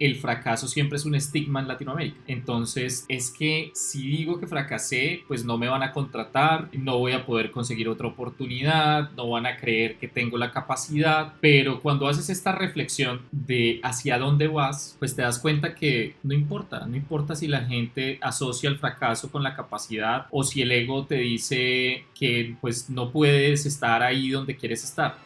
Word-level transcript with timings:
el 0.00 0.16
fracaso 0.16 0.66
siempre 0.66 0.96
es 0.96 1.04
un 1.04 1.14
estigma 1.14 1.60
en 1.60 1.68
Latinoamérica. 1.68 2.18
Entonces 2.26 3.04
es 3.08 3.30
que 3.30 3.70
si 3.74 4.08
digo 4.08 4.40
que 4.40 4.46
fracasé, 4.46 5.22
pues 5.28 5.44
no 5.44 5.58
me 5.58 5.68
van 5.68 5.82
a 5.82 5.92
contratar, 5.92 6.70
no 6.72 6.98
voy 6.98 7.12
a 7.12 7.26
poder 7.26 7.50
conseguir 7.50 7.88
otra 7.88 8.08
oportunidad, 8.08 9.10
no 9.12 9.28
van 9.28 9.46
a 9.46 9.58
creer 9.58 9.98
que 9.98 10.08
tengo 10.08 10.38
la 10.38 10.50
capacidad, 10.50 11.34
pero 11.40 11.80
cuando 11.80 12.08
haces 12.08 12.30
esta 12.30 12.52
reflexión 12.52 13.20
de 13.30 13.78
hacia 13.82 14.18
dónde 14.18 14.48
vas, 14.48 14.96
pues 14.98 15.14
te 15.14 15.22
das 15.22 15.38
cuenta 15.38 15.74
que 15.74 16.16
no 16.22 16.32
importa, 16.32 16.86
no 16.86 16.96
importa 16.96 17.36
si 17.36 17.46
la 17.46 17.60
gente 17.60 18.18
asocia 18.22 18.70
el 18.70 18.78
fracaso 18.78 19.30
con 19.30 19.42
la 19.42 19.54
capacidad 19.54 20.26
o 20.30 20.44
si 20.44 20.62
el 20.62 20.72
ego 20.72 21.04
te 21.04 21.16
dice 21.16 22.06
que 22.18 22.56
pues 22.62 22.88
no 22.88 23.12
puedes 23.12 23.66
estar 23.66 24.02
ahí 24.02 24.30
donde 24.30 24.56
quieres 24.56 24.82
estar. 24.82 25.16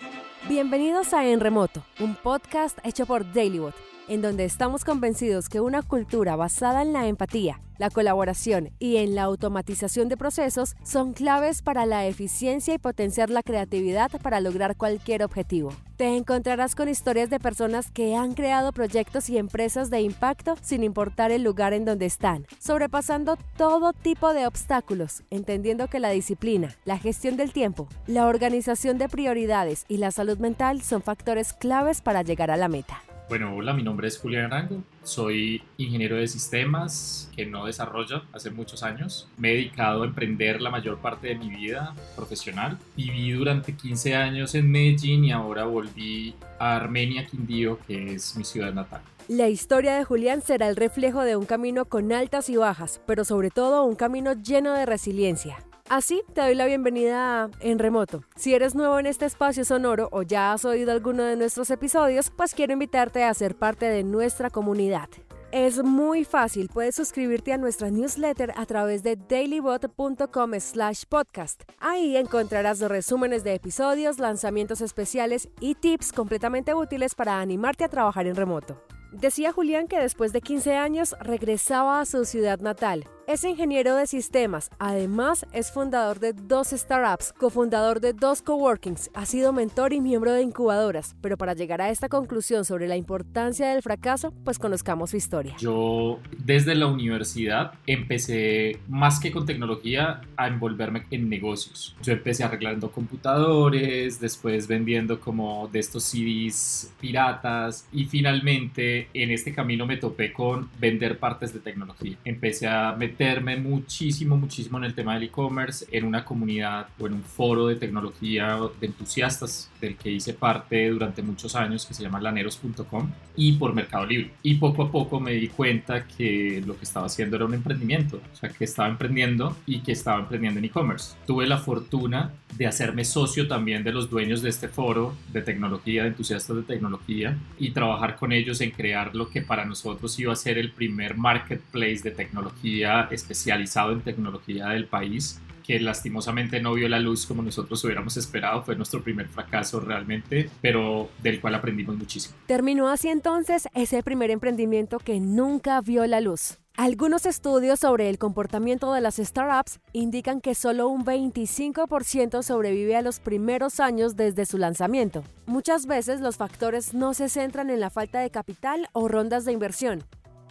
Bienvenidos 0.49 1.15
a 1.15 1.27
En 1.27 1.39
Remoto, 1.39 1.85
un 2.01 2.17
podcast 2.17 2.79
hecho 2.85 3.07
por 3.07 3.33
Dailybot 3.33 3.94
en 4.09 4.23
donde 4.23 4.45
estamos 4.45 4.85
convencidos 4.85 5.49
que 5.49 5.61
una 5.61 5.83
cultura 5.83 6.37
basada 6.37 6.83
en 6.83 6.93
la 6.93 7.07
empatía, 7.07 7.61
la 7.79 7.91
colaboración 7.91 8.71
y 8.79 8.99
en 8.99 9.15
la 9.15 9.25
automatización 9.25 10.09
de 10.09 10.17
procesos 10.17 10.77
son 10.85 11.13
claves 11.13 11.63
para 11.63 11.87
la 11.87 12.07
eficiencia 12.07 12.75
y 12.75 12.79
potenciar 12.79 13.31
la 13.31 13.43
creatividad 13.43 14.13
para 14.23 14.41
lograr 14.41 14.77
cualquier 14.77 15.25
objetivo. 15.25 15.73
Te 15.97 16.17
encontrarás 16.17 16.75
con 16.75 16.89
historias 16.89 17.31
de 17.31 17.41
personas 17.41 17.91
que 17.91 18.15
han 18.15 18.35
creado 18.35 18.73
proyectos 18.73 19.29
y 19.29 19.39
empresas 19.39 19.91
de 19.91 20.01
impacto 20.01 20.57
sin 20.61 20.85
importar 20.85 21.31
el 21.31 21.43
lugar 21.43 21.73
en 21.73 21.85
donde 21.85 22.07
están, 22.07 22.47
sobrepasando 22.59 23.37
todo 23.57 23.93
tipo 23.93 24.35
de 24.35 24.47
obstáculos, 24.47 25.23
entendiendo 25.31 25.89
que 25.89 26.01
la 26.01 26.11
disciplina, 26.11 26.77
la 26.85 26.99
gestión 26.99 27.37
del 27.37 27.53
tiempo, 27.53 27.89
la 28.07 28.27
organización 28.27 28.99
de 28.99 29.09
prioridades 29.09 29.85
y 29.89 29.97
la 29.97 30.11
salud 30.11 30.39
mental 30.39 30.83
son 30.83 31.03
factores 31.03 31.53
claves 31.53 32.03
para 32.03 32.23
llegar 32.23 32.51
a 32.51 32.57
la 32.57 32.69
meta. 32.69 33.03
Bueno, 33.27 33.55
hola, 33.57 33.73
mi 33.73 33.83
nombre 33.83 34.07
es 34.07 34.19
Julián 34.19 34.53
Arango, 34.53 34.83
soy 35.03 35.63
ingeniero 35.79 36.17
de 36.17 36.29
sistemas 36.29 37.31
que 37.35 37.47
no 37.47 37.65
desarrollo 37.65 38.23
hace 38.35 38.51
muchos 38.51 38.83
años. 38.83 39.29
Me 39.39 39.51
he 39.51 39.55
dedicado 39.55 40.03
a 40.03 40.07
emprender 40.07 40.61
la 40.61 40.69
mayor 40.69 40.99
parte 40.99 41.29
de 41.29 41.37
mi 41.37 41.49
vida 41.49 41.95
profesional. 42.17 42.79
Viví 42.97 43.33
durante 43.33 43.75
15 43.75 44.15
años 44.15 44.55
en 44.55 44.71
Medellín 44.71 45.25
y 45.25 45.33
ahora 45.33 45.65
volví 45.65 46.35
a 46.59 46.77
Armenia, 46.77 47.27
Quindío, 47.27 47.79
que 47.87 48.15
es 48.15 48.37
mi 48.37 48.45
ciudad 48.45 48.75
natal. 48.75 49.01
La 49.27 49.49
historia 49.49 49.97
de 49.97 50.05
Julián 50.05 50.43
será 50.43 50.69
el 50.69 50.77
reflejo 50.77 51.23
de 51.23 51.37
un 51.37 51.47
camino 51.47 51.87
con 51.87 52.13
altas 52.13 52.51
y 52.51 52.57
bajas, 52.57 53.01
pero 53.07 53.25
sobre 53.25 53.49
todo 53.49 53.85
un 53.85 53.97
camino 53.97 54.35
lleno 54.35 54.75
de 54.75 54.85
resiliencia. 54.85 55.57
Así 55.91 56.23
te 56.33 56.41
doy 56.41 56.55
la 56.55 56.65
bienvenida 56.65 57.51
En 57.61 57.79
Remoto. 57.79 58.25
Si 58.37 58.55
eres 58.55 58.75
nuevo 58.75 58.99
en 58.99 59.05
este 59.05 59.27
espacio 59.27 59.67
sonoro 59.67 60.09
o 60.13 60.23
ya 60.23 60.55
has 60.55 60.65
oído 60.65 60.93
alguno 60.93 61.25
de 61.25 61.37
nuestros 61.37 61.71
episodios, 61.71 62.31
pues 62.31 62.55
quiero 62.55 62.73
invitarte 62.73 63.23
a 63.23 63.35
ser 63.35 63.55
parte 63.55 63.85
de 63.85 64.03
nuestra 64.03 64.49
comunidad. 64.49 65.11
Es 65.53 65.85
muy 65.85 66.25
fácil, 66.25 66.71
puedes 66.73 66.95
suscribirte 66.95 67.53
a 67.53 67.59
nuestra 67.59 67.91
newsletter 67.91 68.55
a 68.57 68.65
través 68.65 69.03
de 69.03 69.17
dailybot.com 69.17 70.59
slash 70.59 71.03
podcast. 71.07 71.65
Ahí 71.81 72.17
encontrarás 72.17 72.81
los 72.81 72.91
resúmenes 72.91 73.45
de 73.45 73.55
episodios, 73.55 74.19
lanzamientos 74.19 74.81
especiales 74.81 75.51
y 75.61 75.75
tips 75.75 76.13
completamente 76.13 76.73
útiles 76.73 77.15
para 77.15 77.41
animarte 77.41 77.85
a 77.85 77.89
trabajar 77.89 78.27
en 78.27 78.37
remoto. 78.37 78.83
Decía 79.13 79.53
Julián 79.53 79.87
que 79.87 79.99
después 79.99 80.33
de 80.33 80.41
15 80.41 80.77
años 80.77 81.15
regresaba 81.21 82.01
a 82.01 82.07
su 82.07 82.25
ciudad 82.25 82.59
natal 82.59 83.05
es 83.27 83.45
ingeniero 83.45 83.97
de 83.97 84.07
sistemas, 84.07 84.71
además 84.79 85.47
es 85.53 85.73
fundador 85.73 86.21
de 86.21 86.33
dos 86.33 86.69
startups, 86.69 87.33
cofundador 87.33 88.01
de 88.01 88.13
dos 88.13 88.43
coworkings, 88.43 89.11
ha 89.15 89.25
sido 89.27 89.53
mentor 89.53 89.93
y 89.93 90.01
miembro 90.01 90.33
de 90.33 90.43
incubadoras, 90.43 91.17
pero 91.21 91.37
para 91.37 91.55
llegar 91.55 91.81
a 91.81 91.91
esta 91.91 92.09
conclusión 92.09 92.65
sobre 92.65 92.87
la 92.87 92.97
importancia 92.97 93.69
del 93.69 93.83
fracaso, 93.83 94.33
pues 94.45 94.59
conozcamos 94.59 95.11
su 95.11 95.17
historia. 95.17 95.57
Yo 95.59 96.21
desde 96.39 96.75
la 96.75 96.87
universidad 96.87 97.73
empecé 97.87 98.79
más 98.89 99.21
que 99.21 99.33
con 99.33 99.47
tecnología 99.47 100.21
a 100.37 100.47
envolverme 100.47 101.05
en 101.11 101.29
negocios. 101.29 101.97
Yo 102.03 102.13
empecé 102.13 102.45
arreglando 102.45 102.91
computadores, 102.91 104.21
después 104.21 104.69
vendiendo 104.69 105.21
como 105.21 105.69
de 105.69 105.79
estos 105.79 106.05
CDs 106.05 106.93
piratas 107.01 107.87
y 107.93 108.05
finalmente 108.05 109.09
en 109.15 109.31
este 109.31 109.55
camino 109.55 109.87
me 109.87 109.97
topé 109.97 110.33
con 110.33 110.69
vender 110.79 111.19
partes 111.19 111.53
de 111.55 111.61
tecnología. 111.61 112.17
Empecé 112.25 112.67
a 112.67 112.93
meterme 113.15 113.57
muchísimo, 113.57 114.37
muchísimo 114.37 114.79
en 114.79 114.85
el 114.85 114.95
tema 114.95 115.15
del 115.15 115.25
e-commerce, 115.25 115.87
en 115.93 116.05
una 116.05 116.25
comunidad 116.25 116.89
o 116.99 117.07
en 117.07 117.15
un 117.15 117.23
foro 117.23 117.69
de 117.69 117.77
tecnología 117.77 118.59
de 118.81 118.87
entusiastas 118.87 119.71
del 119.81 119.95
que 119.97 120.11
hice 120.11 120.35
parte 120.35 120.89
durante 120.89 121.23
muchos 121.23 121.55
años, 121.55 121.87
que 121.87 121.95
se 121.95 122.03
llama 122.03 122.21
laneros.com, 122.21 123.11
y 123.37 123.53
por 123.53 123.73
Mercado 123.73 124.07
Libre. 124.07 124.33
Y 124.43 124.55
poco 124.55 124.83
a 124.83 124.91
poco 124.91 125.21
me 125.21 125.33
di 125.33 125.49
cuenta 125.49 126.07
que 126.07 126.63
lo 126.67 126.77
que 126.77 126.85
estaba 126.85 127.07
haciendo 127.07 127.37
era 127.37 127.45
un 127.45 127.55
emprendimiento, 127.55 128.21
o 128.33 128.37
sea, 128.37 128.49
que 128.49 128.65
estaba 128.65 128.89
emprendiendo 128.89 129.57
y 129.65 129.81
que 129.81 129.93
estaba 129.93 130.19
emprendiendo 130.19 130.59
en 130.59 130.65
e-commerce. 130.65 131.15
Tuve 131.25 131.47
la 131.47 131.59
fortuna 131.59 132.33
de 132.57 132.67
hacerme 132.67 133.05
socio 133.05 133.47
también 133.47 133.85
de 133.85 133.93
los 133.93 134.11
dueños 134.11 134.43
de 134.43 134.49
este 134.49 134.69
foro 134.69 135.15
de 135.33 135.43
tecnología, 135.43 136.03
de 136.03 136.09
entusiastas 136.09 136.57
de 136.57 136.63
tecnología, 136.63 137.37
y 137.59 137.71
trabajar 137.71 138.17
con 138.17 138.33
ellos 138.33 138.61
en 138.61 138.71
crear 138.71 139.15
lo 139.15 139.29
que 139.29 139.43
para 139.43 139.65
nosotros 139.65 140.19
iba 140.19 140.33
a 140.33 140.37
ser 140.37 140.59
el 140.59 140.73
primer 140.73 141.17
marketplace 141.17 142.01
de 142.03 142.11
tecnología 142.11 143.04
especializado 143.11 143.93
en 143.93 144.01
tecnología 144.01 144.69
del 144.69 144.87
país 144.87 145.41
que 145.65 145.81
lastimosamente 145.81 146.61
no 146.61 146.75
vio 146.75 146.89
la 146.89 147.01
luz 147.01 147.27
como 147.27 147.43
nosotros 147.43 147.83
hubiéramos 147.85 148.17
esperado. 148.17 148.63
Fue 148.63 148.77
nuestro 148.77 149.03
primer 149.03 149.29
fracaso 149.29 149.81
realmente, 149.81 150.51
pero 150.61 151.09
del 151.23 151.41
cual 151.41 151.55
aprendimos 151.55 151.97
muchísimo. 151.97 152.37
Terminó 152.47 152.89
así 152.89 153.09
entonces 153.09 153.67
ese 153.75 154.03
primer 154.03 154.31
emprendimiento 154.31 154.99
que 154.99 155.21
nunca 155.21 155.81
vio 155.81 156.07
la 156.07 156.21
luz. 156.21 156.59
Algunos 156.77 157.25
estudios 157.25 157.79
sobre 157.79 158.11
el 158.11 158.19
comportamiento 158.19 158.93
de 158.93 159.01
las 159.01 159.17
startups 159.17 159.79
indican 159.93 160.41
que 160.41 160.57
solo 160.57 160.89
un 160.89 161.05
25% 161.05 162.43
sobrevive 162.43 162.97
a 162.97 163.03
los 163.03 163.21
primeros 163.21 163.79
años 163.79 164.17
desde 164.17 164.45
su 164.45 164.59
lanzamiento. 164.59 165.23
Muchas 165.47 165.87
veces 165.87 166.21
los 166.21 166.37
factores 166.37 166.93
no 166.93 167.15
se 167.15 167.29
centran 167.29 167.71
en 167.71 167.79
la 167.79 167.91
falta 167.91 168.19
de 168.19 168.31
capital 168.31 168.89
o 168.93 169.07
rondas 169.07 169.45
de 169.45 169.53
inversión, 169.53 170.03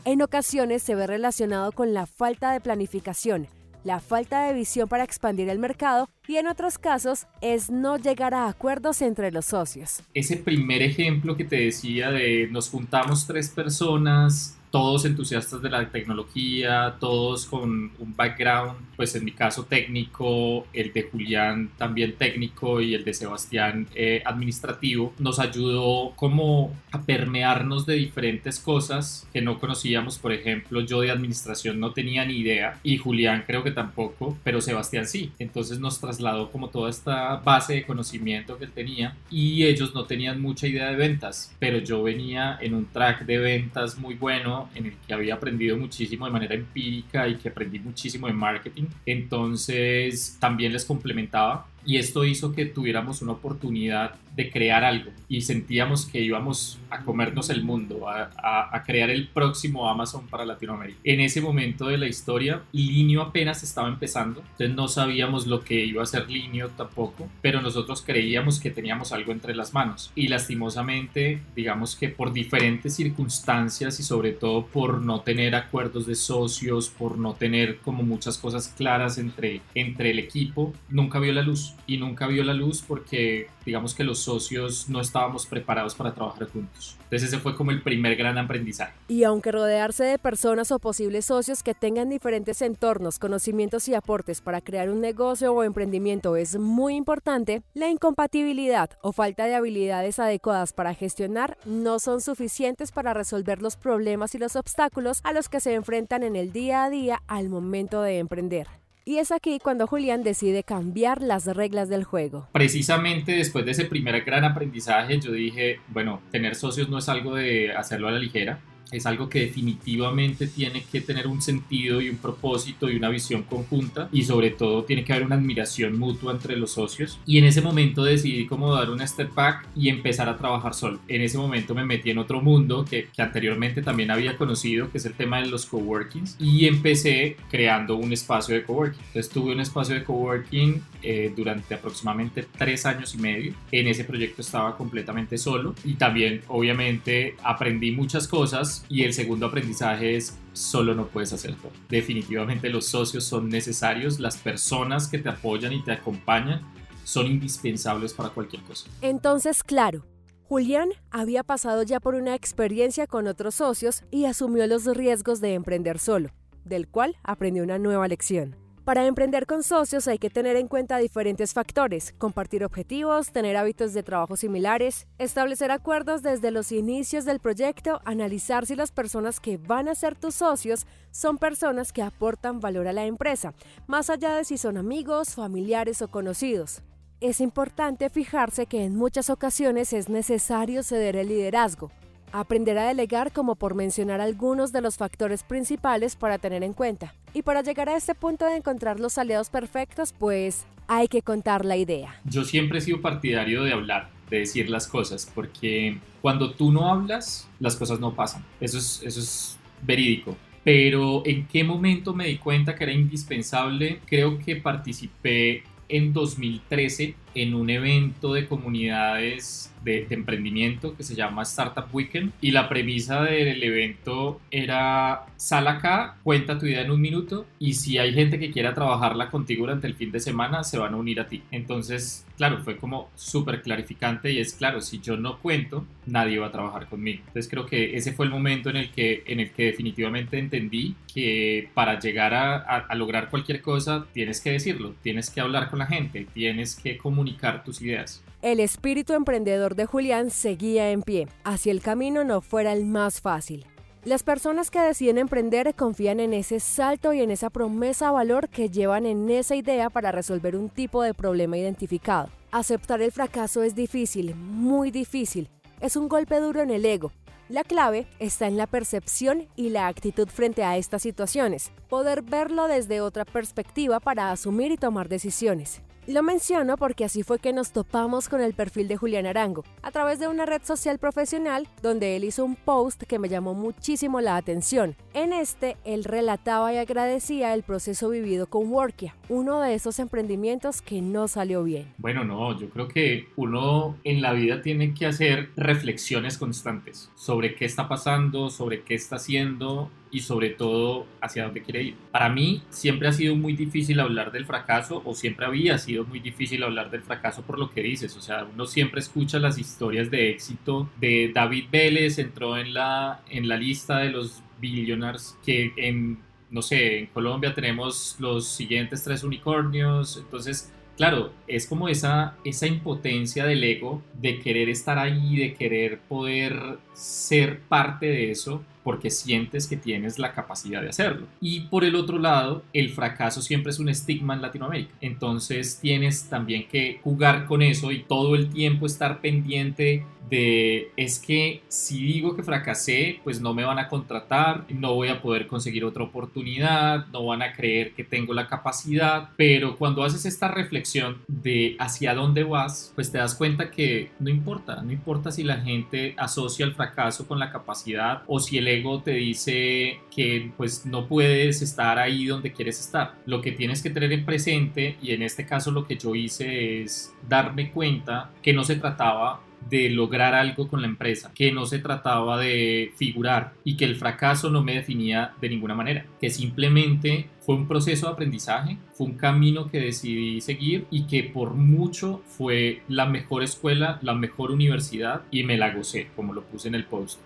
en 0.05 0.21
ocasiones 0.21 0.83
se 0.83 0.95
ve 0.95 1.07
relacionado 1.07 1.71
con 1.71 1.93
la 1.93 2.05
falta 2.05 2.51
de 2.51 2.59
planificación, 2.59 3.47
la 3.83 3.99
falta 3.99 4.45
de 4.45 4.53
visión 4.53 4.87
para 4.87 5.03
expandir 5.03 5.49
el 5.49 5.59
mercado 5.59 6.09
y 6.27 6.37
en 6.37 6.47
otros 6.47 6.77
casos 6.77 7.25
es 7.41 7.69
no 7.69 7.97
llegar 7.97 8.33
a 8.33 8.47
acuerdos 8.47 9.01
entre 9.01 9.31
los 9.31 9.45
socios. 9.45 10.01
Ese 10.13 10.37
primer 10.37 10.81
ejemplo 10.81 11.35
que 11.35 11.45
te 11.45 11.57
decía 11.57 12.11
de 12.11 12.47
nos 12.51 12.69
juntamos 12.69 13.27
tres 13.27 13.49
personas, 13.49 14.57
todos 14.73 15.05
entusiastas 15.05 15.61
de 15.61 15.69
la 15.69 15.87
tecnología, 15.91 16.95
todos 16.99 17.45
con 17.45 17.91
un 17.99 18.15
background, 18.15 18.75
pues 18.95 19.13
en 19.13 19.23
mi 19.23 19.31
caso 19.31 19.65
técnico, 19.65 20.65
el 20.73 20.91
de 20.91 21.03
Julián 21.03 21.69
también 21.77 22.15
técnico 22.15 22.81
y 22.81 22.95
el 22.95 23.05
de 23.05 23.13
Sebastián 23.13 23.87
eh, 23.93 24.23
administrativo, 24.25 25.13
nos 25.19 25.37
ayudó 25.37 26.13
como 26.15 26.75
a 26.91 27.03
permearnos 27.03 27.85
de 27.85 27.93
diferentes 27.93 28.59
cosas 28.59 29.27
que 29.31 29.43
no 29.43 29.59
conocíamos. 29.59 30.17
Por 30.17 30.33
ejemplo, 30.33 30.81
yo 30.81 31.01
de 31.01 31.11
administración 31.11 31.79
no 31.79 31.91
tenía 31.93 32.25
ni 32.25 32.37
idea 32.37 32.79
y 32.81 32.97
Julián 32.97 33.43
creo 33.45 33.63
que 33.63 33.69
tampoco, 33.69 34.35
pero 34.43 34.59
Sebastián 34.59 35.05
sí. 35.05 35.33
Entonces 35.37 35.79
nos 35.79 35.99
trasladó 35.99 36.49
como 36.49 36.69
toda 36.69 36.89
esta 36.89 37.35
base 37.35 37.73
de 37.73 37.85
conocimiento 37.85 38.57
que 38.57 38.65
él 38.65 38.71
tenía 38.71 39.15
y 39.29 39.65
ellos 39.65 39.93
no 39.93 40.05
tenían 40.05 40.41
mucha 40.41 40.65
idea 40.65 40.89
de 40.89 40.95
ventas, 40.95 41.55
pero 41.59 41.77
yo 41.77 42.01
venía 42.01 42.57
en 42.59 42.73
un 42.73 42.87
track 42.87 43.27
de 43.27 43.37
ventas 43.37 43.99
muy 43.99 44.15
bueno 44.15 44.62
en 44.75 44.87
el 44.87 44.93
que 45.07 45.13
había 45.13 45.35
aprendido 45.35 45.77
muchísimo 45.77 46.25
de 46.25 46.31
manera 46.31 46.55
empírica 46.55 47.27
y 47.27 47.35
que 47.35 47.49
aprendí 47.49 47.79
muchísimo 47.79 48.27
de 48.27 48.33
marketing. 48.33 48.85
Entonces 49.05 50.37
también 50.39 50.73
les 50.73 50.85
complementaba 50.85 51.67
y 51.85 51.97
esto 51.97 52.23
hizo 52.25 52.53
que 52.53 52.65
tuviéramos 52.65 53.21
una 53.21 53.33
oportunidad 53.33 54.15
de 54.35 54.49
crear 54.49 54.83
algo. 54.83 55.11
Y 55.27 55.41
sentíamos 55.41 56.05
que 56.05 56.21
íbamos 56.21 56.79
a 56.89 57.03
comernos 57.03 57.49
el 57.49 57.63
mundo, 57.63 58.07
a, 58.07 58.29
a, 58.71 58.83
crear 58.83 59.09
el 59.09 59.27
próximo 59.27 59.89
Amazon 59.89 60.27
para 60.27 60.45
Latinoamérica. 60.45 60.99
En 61.03 61.19
ese 61.21 61.41
momento 61.41 61.87
de 61.87 61.97
la 61.97 62.07
historia, 62.07 62.61
Linio 62.71 63.21
apenas 63.21 63.63
estaba 63.63 63.87
empezando, 63.87 64.41
entonces 64.41 64.75
no 64.75 64.87
sabíamos 64.87 65.47
lo 65.47 65.61
que 65.61 65.85
iba 65.85 66.03
a 66.03 66.05
ser 66.05 66.29
Linio 66.29 66.69
tampoco, 66.69 67.27
pero 67.41 67.61
nosotros 67.61 68.03
creíamos 68.05 68.59
que 68.59 68.69
teníamos 68.69 69.11
algo 69.11 69.31
entre 69.31 69.55
las 69.55 69.73
manos. 69.73 70.11
Y 70.15 70.27
lastimosamente, 70.27 71.41
digamos 71.55 71.95
que 71.95 72.09
por 72.09 72.33
diferentes 72.33 72.95
circunstancias 72.95 73.99
y 73.99 74.03
sobre 74.03 74.31
todo 74.31 74.65
por 74.67 75.01
no 75.01 75.21
tener 75.21 75.55
acuerdos 75.55 76.05
de 76.05 76.15
socios, 76.15 76.89
por 76.89 77.17
no 77.17 77.33
tener 77.33 77.77
como 77.79 78.03
muchas 78.03 78.37
cosas 78.37 78.67
claras 78.67 79.17
entre, 79.17 79.61
entre 79.75 80.11
el 80.11 80.19
equipo, 80.19 80.73
nunca 80.89 81.19
vio 81.19 81.33
la 81.33 81.41
luz. 81.41 81.73
Y 81.87 81.97
nunca 81.97 82.27
vio 82.27 82.43
la 82.43 82.53
luz 82.53 82.83
porque 82.87 83.47
digamos 83.65 83.93
que 83.93 84.03
los 84.03 84.22
socios 84.23 84.89
no 84.89 85.01
estábamos 85.01 85.45
preparados 85.45 85.95
para 85.95 86.13
trabajar 86.13 86.47
juntos. 86.49 86.97
Entonces 87.03 87.29
ese 87.29 87.39
fue 87.39 87.55
como 87.55 87.71
el 87.71 87.81
primer 87.81 88.15
gran 88.15 88.37
aprendizaje. 88.37 88.93
Y 89.07 89.23
aunque 89.23 89.51
rodearse 89.51 90.03
de 90.03 90.17
personas 90.17 90.71
o 90.71 90.79
posibles 90.79 91.25
socios 91.25 91.61
que 91.61 91.73
tengan 91.73 92.09
diferentes 92.09 92.61
entornos, 92.61 93.19
conocimientos 93.19 93.87
y 93.87 93.93
aportes 93.93 94.41
para 94.41 94.61
crear 94.61 94.89
un 94.89 95.01
negocio 95.01 95.53
o 95.53 95.63
emprendimiento 95.63 96.35
es 96.35 96.57
muy 96.57 96.95
importante, 96.95 97.61
la 97.73 97.89
incompatibilidad 97.89 98.89
o 99.01 99.11
falta 99.11 99.45
de 99.45 99.55
habilidades 99.55 100.19
adecuadas 100.19 100.73
para 100.73 100.93
gestionar 100.93 101.57
no 101.65 101.99
son 101.99 102.21
suficientes 102.21 102.91
para 102.91 103.13
resolver 103.13 103.61
los 103.61 103.75
problemas 103.75 104.33
y 104.35 104.39
los 104.39 104.55
obstáculos 104.55 105.19
a 105.23 105.33
los 105.33 105.49
que 105.49 105.59
se 105.59 105.73
enfrentan 105.73 106.23
en 106.23 106.35
el 106.35 106.51
día 106.51 106.83
a 106.83 106.89
día 106.89 107.21
al 107.27 107.49
momento 107.49 108.01
de 108.01 108.19
emprender. 108.19 108.67
Y 109.05 109.17
es 109.17 109.33
aquí 109.33 109.59
cuando 109.59 109.85
Julián 109.85 110.23
decide 110.23 110.63
cambiar 110.63 111.21
las 111.21 111.45
reglas 111.45 111.89
del 111.89 112.05
juego. 112.05 112.47
Precisamente 112.53 113.33
después 113.33 113.65
de 113.65 113.71
ese 113.71 113.83
primer 113.83 114.23
gran 114.23 114.45
aprendizaje, 114.45 115.19
yo 115.19 115.33
dije, 115.33 115.81
bueno, 115.89 116.21
tener 116.31 116.55
socios 116.55 116.87
no 116.87 116.99
es 116.99 117.09
algo 117.09 117.35
de 117.35 117.73
hacerlo 117.73 118.07
a 118.07 118.11
la 118.11 118.19
ligera 118.19 118.61
es 118.91 119.05
algo 119.05 119.29
que 119.29 119.41
definitivamente 119.41 120.47
tiene 120.47 120.83
que 120.83 121.01
tener 121.01 121.27
un 121.27 121.41
sentido 121.41 122.01
y 122.01 122.09
un 122.09 122.17
propósito 122.17 122.89
y 122.89 122.95
una 122.95 123.09
visión 123.09 123.43
conjunta 123.43 124.09
y 124.11 124.23
sobre 124.23 124.51
todo 124.51 124.83
tiene 124.83 125.03
que 125.03 125.13
haber 125.13 125.25
una 125.25 125.35
admiración 125.35 125.97
mutua 125.97 126.33
entre 126.33 126.55
los 126.57 126.71
socios 126.71 127.19
y 127.25 127.37
en 127.37 127.45
ese 127.45 127.61
momento 127.61 128.03
decidí 128.03 128.45
como 128.45 128.73
dar 128.73 128.89
un 128.89 129.05
step 129.07 129.33
back 129.33 129.67
y 129.75 129.89
empezar 129.89 130.29
a 130.29 130.37
trabajar 130.37 130.73
solo. 130.73 130.99
En 131.07 131.21
ese 131.21 131.37
momento 131.37 131.73
me 131.73 131.85
metí 131.85 132.09
en 132.09 132.17
otro 132.17 132.41
mundo 132.41 132.85
que, 132.85 133.07
que 133.13 133.21
anteriormente 133.21 133.81
también 133.81 134.11
había 134.11 134.37
conocido 134.37 134.91
que 134.91 134.97
es 134.97 135.05
el 135.05 135.13
tema 135.13 135.41
de 135.41 135.47
los 135.47 135.65
coworkings 135.65 136.37
y 136.39 136.65
empecé 136.65 137.37
creando 137.49 137.95
un 137.95 138.13
espacio 138.13 138.55
de 138.55 138.63
coworking. 138.63 139.01
Entonces 139.07 139.31
tuve 139.31 139.53
un 139.53 139.59
espacio 139.59 139.95
de 139.95 140.03
coworking 140.03 140.81
eh, 141.01 141.33
durante 141.35 141.73
aproximadamente 141.73 142.45
tres 142.57 142.85
años 142.85 143.13
y 143.15 143.17
medio. 143.17 143.53
En 143.71 143.87
ese 143.87 144.03
proyecto 144.03 144.41
estaba 144.41 144.77
completamente 144.77 145.37
solo 145.37 145.75
y 145.83 145.95
también 145.95 146.41
obviamente 146.47 147.35
aprendí 147.43 147.91
muchas 147.91 148.27
cosas 148.27 148.72
y 148.89 149.03
el 149.03 149.13
segundo 149.13 149.47
aprendizaje 149.47 150.15
es 150.15 150.37
solo 150.53 150.95
no 150.95 151.07
puedes 151.07 151.33
hacer 151.33 151.55
todo. 151.55 151.71
Definitivamente 151.89 152.69
los 152.69 152.85
socios 152.87 153.23
son 153.23 153.49
necesarios, 153.49 154.19
las 154.19 154.37
personas 154.37 155.07
que 155.07 155.17
te 155.17 155.29
apoyan 155.29 155.73
y 155.73 155.83
te 155.83 155.91
acompañan 155.91 156.61
son 157.03 157.27
indispensables 157.27 158.13
para 158.13 158.29
cualquier 158.29 158.61
cosa. 158.63 158.89
Entonces, 159.01 159.63
claro, 159.63 160.05
Julián 160.47 160.89
había 161.11 161.43
pasado 161.43 161.83
ya 161.83 161.99
por 161.99 162.15
una 162.15 162.35
experiencia 162.35 163.07
con 163.07 163.27
otros 163.27 163.55
socios 163.55 164.03
y 164.11 164.25
asumió 164.25 164.65
los 164.67 164.85
riesgos 164.85 165.41
de 165.41 165.53
emprender 165.53 165.99
solo, 165.99 166.29
del 166.63 166.87
cual 166.87 167.17
aprendió 167.23 167.63
una 167.63 167.79
nueva 167.79 168.07
lección. 168.07 168.62
Para 168.85 169.05
emprender 169.05 169.45
con 169.45 169.63
socios 169.63 170.09
hay 170.09 170.17
que 170.17 170.29
tener 170.29 170.57
en 170.57 170.67
cuenta 170.67 170.97
diferentes 170.97 171.53
factores, 171.53 172.13
compartir 172.17 172.65
objetivos, 172.65 173.31
tener 173.31 173.55
hábitos 173.55 173.93
de 173.93 174.03
trabajo 174.03 174.35
similares, 174.35 175.07
establecer 175.19 175.71
acuerdos 175.71 176.21
desde 176.21 176.51
los 176.51 176.69
inicios 176.73 177.23
del 177.23 177.39
proyecto, 177.39 178.01
analizar 178.03 178.65
si 178.65 178.75
las 178.75 178.91
personas 178.91 179.39
que 179.39 179.55
van 179.55 179.87
a 179.87 179.95
ser 179.95 180.15
tus 180.15 180.35
socios 180.35 180.85
son 181.11 181.37
personas 181.37 181.93
que 181.93 182.01
aportan 182.01 182.59
valor 182.59 182.89
a 182.89 182.93
la 182.93 183.05
empresa, 183.05 183.53
más 183.87 184.09
allá 184.09 184.35
de 184.35 184.43
si 184.43 184.57
son 184.57 184.75
amigos, 184.75 185.35
familiares 185.35 186.01
o 186.01 186.09
conocidos. 186.09 186.81
Es 187.21 187.39
importante 187.39 188.09
fijarse 188.09 188.65
que 188.65 188.83
en 188.83 188.97
muchas 188.97 189.29
ocasiones 189.29 189.93
es 189.93 190.09
necesario 190.09 190.83
ceder 190.83 191.15
el 191.15 191.29
liderazgo, 191.29 191.89
aprender 192.33 192.77
a 192.79 192.87
delegar 192.87 193.31
como 193.31 193.55
por 193.55 193.75
mencionar 193.75 194.19
algunos 194.19 194.73
de 194.73 194.81
los 194.81 194.97
factores 194.97 195.43
principales 195.43 196.15
para 196.15 196.39
tener 196.39 196.63
en 196.63 196.73
cuenta. 196.73 197.13
Y 197.33 197.43
para 197.43 197.61
llegar 197.61 197.87
a 197.89 197.95
este 197.95 198.15
punto 198.15 198.45
de 198.45 198.57
encontrar 198.57 198.99
los 198.99 199.17
aliados 199.17 199.49
perfectos, 199.49 200.13
pues 200.17 200.65
hay 200.87 201.07
que 201.07 201.21
contar 201.21 201.63
la 201.63 201.77
idea. 201.77 202.19
Yo 202.25 202.43
siempre 202.43 202.79
he 202.79 202.81
sido 202.81 203.01
partidario 203.01 203.63
de 203.63 203.71
hablar, 203.71 204.09
de 204.29 204.39
decir 204.39 204.69
las 204.69 204.87
cosas, 204.87 205.31
porque 205.33 205.99
cuando 206.21 206.51
tú 206.51 206.71
no 206.71 206.91
hablas, 206.91 207.47
las 207.59 207.75
cosas 207.75 207.99
no 207.99 208.13
pasan. 208.15 208.43
Eso 208.59 208.79
es, 208.79 209.01
eso 209.03 209.19
es 209.19 209.59
verídico. 209.83 210.35
Pero 210.63 211.23
en 211.25 211.45
qué 211.47 211.63
momento 211.63 212.13
me 212.13 212.27
di 212.27 212.37
cuenta 212.37 212.75
que 212.75 212.85
era 212.85 212.93
indispensable, 212.93 213.99
creo 214.07 214.39
que 214.39 214.55
participé 214.55 215.63
en 215.89 216.13
2013 216.13 217.15
en 217.35 217.53
un 217.53 217.69
evento 217.69 218.33
de 218.33 218.47
comunidades 218.47 219.72
de, 219.83 220.07
emprendimiento 220.09 220.95
que 220.95 221.03
se 221.03 221.15
llama 221.15 221.43
Startup 221.43 221.85
Weekend 221.91 222.33
y 222.41 222.51
la 222.51 222.69
premisa 222.69 223.23
del 223.23 223.61
evento 223.63 224.41
era 224.51 225.25
sal 225.37 225.67
acá, 225.67 226.17
cuenta 226.23 226.57
tu 226.57 226.65
idea 226.65 226.81
en 226.81 226.91
un 226.91 227.01
minuto 227.01 227.45
y 227.59 227.73
si 227.73 227.97
hay 227.97 228.13
gente 228.13 228.39
que 228.39 228.51
quiera 228.51 228.73
trabajarla 228.73 229.29
contigo 229.29 229.61
durante 229.61 229.87
el 229.87 229.95
fin 229.95 230.11
de 230.11 230.19
semana 230.19 230.63
se 230.63 230.77
van 230.77 230.93
a 230.93 230.97
unir 230.97 231.19
a 231.19 231.27
ti. 231.27 231.43
Entonces, 231.51 232.25
claro, 232.37 232.59
fue 232.63 232.77
como 232.77 233.09
súper 233.15 233.61
clarificante 233.61 234.31
y 234.31 234.39
es 234.39 234.53
claro, 234.53 234.81
si 234.81 234.99
yo 234.99 235.17
no 235.17 235.39
cuento, 235.39 235.85
nadie 236.05 236.39
va 236.39 236.47
a 236.47 236.51
trabajar 236.51 236.87
conmigo. 236.87 237.23
Entonces 237.27 237.49
creo 237.49 237.65
que 237.65 237.95
ese 237.95 238.13
fue 238.13 238.25
el 238.25 238.31
momento 238.31 238.69
en 238.69 238.77
el 238.77 238.91
que, 238.91 239.23
en 239.27 239.39
el 239.39 239.51
que 239.51 239.65
definitivamente 239.65 240.39
entendí 240.39 240.95
que 241.13 241.69
para 241.73 241.99
llegar 241.99 242.33
a, 242.33 242.57
a 242.57 242.95
lograr 242.95 243.29
cualquier 243.29 243.61
cosa 243.61 244.05
tienes 244.13 244.41
que 244.41 244.51
decirlo, 244.51 244.95
tienes 245.01 245.29
que 245.29 245.41
hablar 245.41 245.69
con 245.69 245.79
la 245.79 245.87
gente, 245.87 246.27
tienes 246.33 246.75
que 246.75 246.97
comunicar 246.97 247.63
tus 247.63 247.81
ideas. 247.81 248.22
El 248.43 248.59
espíritu 248.59 249.13
emprendedor 249.13 249.73
de 249.73 249.85
Julián 249.85 250.29
seguía 250.29 250.91
en 250.91 251.01
pie, 251.01 251.29
así 251.45 251.69
el 251.69 251.81
camino 251.81 252.25
no 252.25 252.41
fuera 252.41 252.73
el 252.73 252.85
más 252.85 253.21
fácil. 253.21 253.65
Las 254.03 254.23
personas 254.23 254.69
que 254.69 254.81
deciden 254.81 255.17
emprender 255.17 255.73
confían 255.75 256.19
en 256.19 256.33
ese 256.33 256.59
salto 256.59 257.13
y 257.13 257.21
en 257.21 257.31
esa 257.31 257.49
promesa 257.49 258.11
valor 258.11 258.49
que 258.49 258.67
llevan 258.67 259.05
en 259.05 259.29
esa 259.29 259.55
idea 259.55 259.89
para 259.89 260.11
resolver 260.11 260.57
un 260.57 260.67
tipo 260.67 261.03
de 261.03 261.13
problema 261.13 261.57
identificado. 261.57 262.27
Aceptar 262.51 263.01
el 263.01 263.13
fracaso 263.13 263.63
es 263.63 263.75
difícil, 263.75 264.35
muy 264.35 264.91
difícil. 264.91 265.47
Es 265.79 265.95
un 265.95 266.09
golpe 266.09 266.41
duro 266.41 266.61
en 266.61 266.71
el 266.71 266.83
ego. 266.83 267.13
La 267.47 267.63
clave 267.63 268.07
está 268.19 268.47
en 268.47 268.57
la 268.57 268.67
percepción 268.67 269.47
y 269.55 269.69
la 269.69 269.87
actitud 269.87 270.27
frente 270.27 270.65
a 270.65 270.75
estas 270.75 271.01
situaciones, 271.01 271.71
poder 271.87 272.23
verlo 272.23 272.67
desde 272.67 272.99
otra 272.99 273.23
perspectiva 273.23 274.01
para 274.01 274.31
asumir 274.31 274.73
y 274.73 274.75
tomar 274.75 275.07
decisiones. 275.07 275.81
Lo 276.05 276.21
menciono 276.21 276.75
porque 276.75 277.05
así 277.05 277.23
fue 277.23 277.39
que 277.39 277.53
nos 277.53 277.71
topamos 277.71 278.27
con 278.27 278.41
el 278.41 278.53
perfil 278.53 278.89
de 278.89 278.97
Julián 278.97 279.25
Arango, 279.25 279.63
a 279.81 279.89
través 279.89 280.19
de 280.19 280.27
una 280.27 280.45
red 280.45 280.61
social 280.61 280.99
profesional 280.99 281.69
donde 281.81 282.17
él 282.17 282.25
hizo 282.25 282.43
un 282.43 282.57
post 282.57 283.03
que 283.03 283.19
me 283.19 283.29
llamó 283.29 283.53
muchísimo 283.53 284.19
la 284.19 284.35
atención. 284.35 284.97
En 285.13 285.31
este, 285.31 285.77
él 285.85 286.03
relataba 286.03 286.73
y 286.73 286.77
agradecía 286.77 287.53
el 287.53 287.63
proceso 287.63 288.09
vivido 288.09 288.47
con 288.47 288.69
Workia, 288.69 289.15
uno 289.29 289.61
de 289.61 289.75
esos 289.75 289.97
emprendimientos 289.99 290.81
que 290.81 291.01
no 291.01 291.29
salió 291.29 291.63
bien. 291.63 291.93
Bueno, 291.99 292.25
no, 292.25 292.59
yo 292.59 292.69
creo 292.69 292.89
que 292.89 293.29
uno 293.37 293.95
en 294.03 294.21
la 294.21 294.33
vida 294.33 294.61
tiene 294.61 294.93
que 294.93 295.05
hacer 295.05 295.51
reflexiones 295.55 296.37
constantes 296.37 297.11
sobre 297.15 297.55
qué 297.55 297.63
está 297.63 297.87
pasando, 297.87 298.49
sobre 298.49 298.83
qué 298.83 298.95
está 298.95 299.15
haciendo 299.15 299.89
y 300.13 300.19
sobre 300.19 300.51
todo 300.51 301.07
hacia 301.19 301.45
dónde 301.45 301.63
quiere 301.63 301.83
ir. 301.83 301.95
Para 302.11 302.29
mí 302.29 302.61
siempre 302.69 303.07
ha 303.07 303.11
sido 303.11 303.35
muy 303.35 303.53
difícil 303.53 303.99
hablar 303.99 304.31
del 304.31 304.45
fracaso 304.45 305.01
o 305.03 305.15
siempre 305.15 305.47
había 305.47 305.77
sido 305.79 306.05
muy 306.05 306.19
difícil 306.19 306.63
hablar 306.63 306.91
del 306.91 307.01
fracaso 307.01 307.41
por 307.41 307.57
lo 307.57 307.71
que 307.71 307.81
dices. 307.81 308.15
O 308.15 308.21
sea, 308.21 308.45
uno 308.45 308.67
siempre 308.67 308.99
escucha 308.99 309.39
las 309.39 309.57
historias 309.57 310.11
de 310.11 310.29
éxito 310.29 310.87
de 311.01 311.31
David 311.33 311.65
Vélez, 311.71 312.19
entró 312.19 312.57
en 312.57 312.75
la, 312.75 313.21
en 313.29 313.47
la 313.47 313.57
lista 313.57 313.97
de 313.97 314.11
los 314.11 314.43
billionaires 314.61 315.35
que 315.43 315.73
en, 315.77 316.19
no 316.51 316.61
sé, 316.61 316.99
en 316.99 317.07
Colombia 317.07 317.55
tenemos 317.55 318.15
los 318.19 318.47
siguientes 318.47 319.03
tres 319.03 319.23
unicornios. 319.23 320.17
Entonces, 320.17 320.71
claro, 320.97 321.31
es 321.47 321.67
como 321.67 321.87
esa, 321.87 322.35
esa 322.43 322.67
impotencia 322.67 323.45
del 323.45 323.63
ego 323.63 324.01
de 324.19 324.39
querer 324.39 324.69
estar 324.69 324.97
ahí, 324.99 325.37
de 325.37 325.53
querer 325.53 325.99
poder 325.99 326.77
ser 326.93 327.59
parte 327.61 328.05
de 328.05 328.31
eso 328.31 328.63
porque 328.83 329.09
sientes 329.09 329.67
que 329.67 329.77
tienes 329.77 330.19
la 330.19 330.33
capacidad 330.33 330.81
de 330.81 330.89
hacerlo. 330.89 331.27
Y 331.39 331.61
por 331.61 331.83
el 331.83 331.95
otro 331.95 332.19
lado, 332.19 332.63
el 332.73 332.89
fracaso 332.89 333.41
siempre 333.41 333.71
es 333.71 333.79
un 333.79 333.89
estigma 333.89 334.33
en 334.33 334.41
Latinoamérica. 334.41 334.93
Entonces 335.01 335.79
tienes 335.81 336.29
también 336.29 336.67
que 336.67 336.99
jugar 337.03 337.45
con 337.45 337.61
eso 337.61 337.91
y 337.91 338.03
todo 338.03 338.35
el 338.35 338.49
tiempo 338.49 338.85
estar 338.85 339.21
pendiente 339.21 340.05
de 340.29 340.91
es 340.95 341.19
que 341.19 341.61
si 341.67 342.03
digo 342.03 342.35
que 342.35 342.43
fracasé, 342.43 343.19
pues 343.23 343.41
no 343.41 343.53
me 343.53 343.65
van 343.65 343.79
a 343.79 343.87
contratar, 343.87 344.65
no 344.69 344.95
voy 344.95 345.09
a 345.09 345.21
poder 345.21 345.47
conseguir 345.47 345.85
otra 345.85 346.03
oportunidad, 346.03 347.07
no 347.07 347.25
van 347.25 347.41
a 347.41 347.53
creer 347.53 347.93
que 347.93 348.03
tengo 348.03 348.33
la 348.33 348.47
capacidad, 348.47 349.29
pero 349.35 349.75
cuando 349.75 350.03
haces 350.03 350.25
esta 350.25 350.47
reflexión 350.47 350.82
de 351.27 351.75
hacia 351.79 352.13
dónde 352.13 352.43
vas, 352.43 352.91
pues 352.95 353.11
te 353.11 353.17
das 353.17 353.35
cuenta 353.35 353.71
que 353.71 354.11
no 354.19 354.29
importa, 354.29 354.81
no 354.81 354.91
importa 354.91 355.31
si 355.31 355.43
la 355.43 355.57
gente 355.57 356.13
asocia 356.17 356.65
el 356.65 356.73
fracaso 356.73 357.27
con 357.27 357.39
la 357.39 357.51
capacidad 357.51 358.23
o 358.27 358.39
si 358.39 358.57
el 358.57 358.67
ego 358.67 359.01
te 359.01 359.11
dice 359.11 359.99
que 360.15 360.51
pues 360.57 360.85
no 360.85 361.07
puedes 361.07 361.61
estar 361.61 361.99
ahí 361.99 362.25
donde 362.25 362.53
quieres 362.53 362.79
estar. 362.79 363.15
Lo 363.25 363.41
que 363.41 363.51
tienes 363.51 363.81
que 363.81 363.89
tener 363.89 364.11
en 364.11 364.25
presente 364.25 364.97
y 365.01 365.11
en 365.11 365.21
este 365.21 365.45
caso 365.45 365.71
lo 365.71 365.85
que 365.85 365.97
yo 365.97 366.15
hice 366.15 366.83
es 366.83 367.13
darme 367.27 367.71
cuenta 367.71 368.31
que 368.41 368.53
no 368.53 368.63
se 368.63 368.75
trataba 368.75 369.41
de 369.69 369.89
lograr 369.89 370.33
algo 370.33 370.67
con 370.67 370.81
la 370.81 370.87
empresa, 370.87 371.31
que 371.33 371.51
no 371.51 371.65
se 371.65 371.79
trataba 371.79 372.37
de 372.37 372.91
figurar 372.97 373.53
y 373.63 373.77
que 373.77 373.85
el 373.85 373.95
fracaso 373.95 374.49
no 374.49 374.63
me 374.63 374.75
definía 374.75 375.33
de 375.39 375.49
ninguna 375.49 375.75
manera, 375.75 376.05
que 376.19 376.29
simplemente 376.29 377.29
fue 377.45 377.55
un 377.55 377.67
proceso 377.67 378.07
de 378.07 378.13
aprendizaje, 378.13 378.77
fue 378.93 379.07
un 379.07 379.13
camino 379.13 379.69
que 379.69 379.79
decidí 379.79 380.39
seguir 380.39 380.87
y 380.89 381.07
que 381.07 381.23
por 381.23 381.53
mucho 381.53 382.21
fue 382.25 382.81
la 382.87 383.05
mejor 383.05 383.43
escuela, 383.43 383.99
la 384.01 384.13
mejor 384.13 384.51
universidad 384.51 385.23
y 385.29 385.43
me 385.43 385.57
la 385.57 385.73
gocé, 385.73 386.07
como 386.15 386.33
lo 386.33 386.43
puse 386.43 386.69
en 386.69 386.75
el 386.75 386.85
post. 386.85 387.19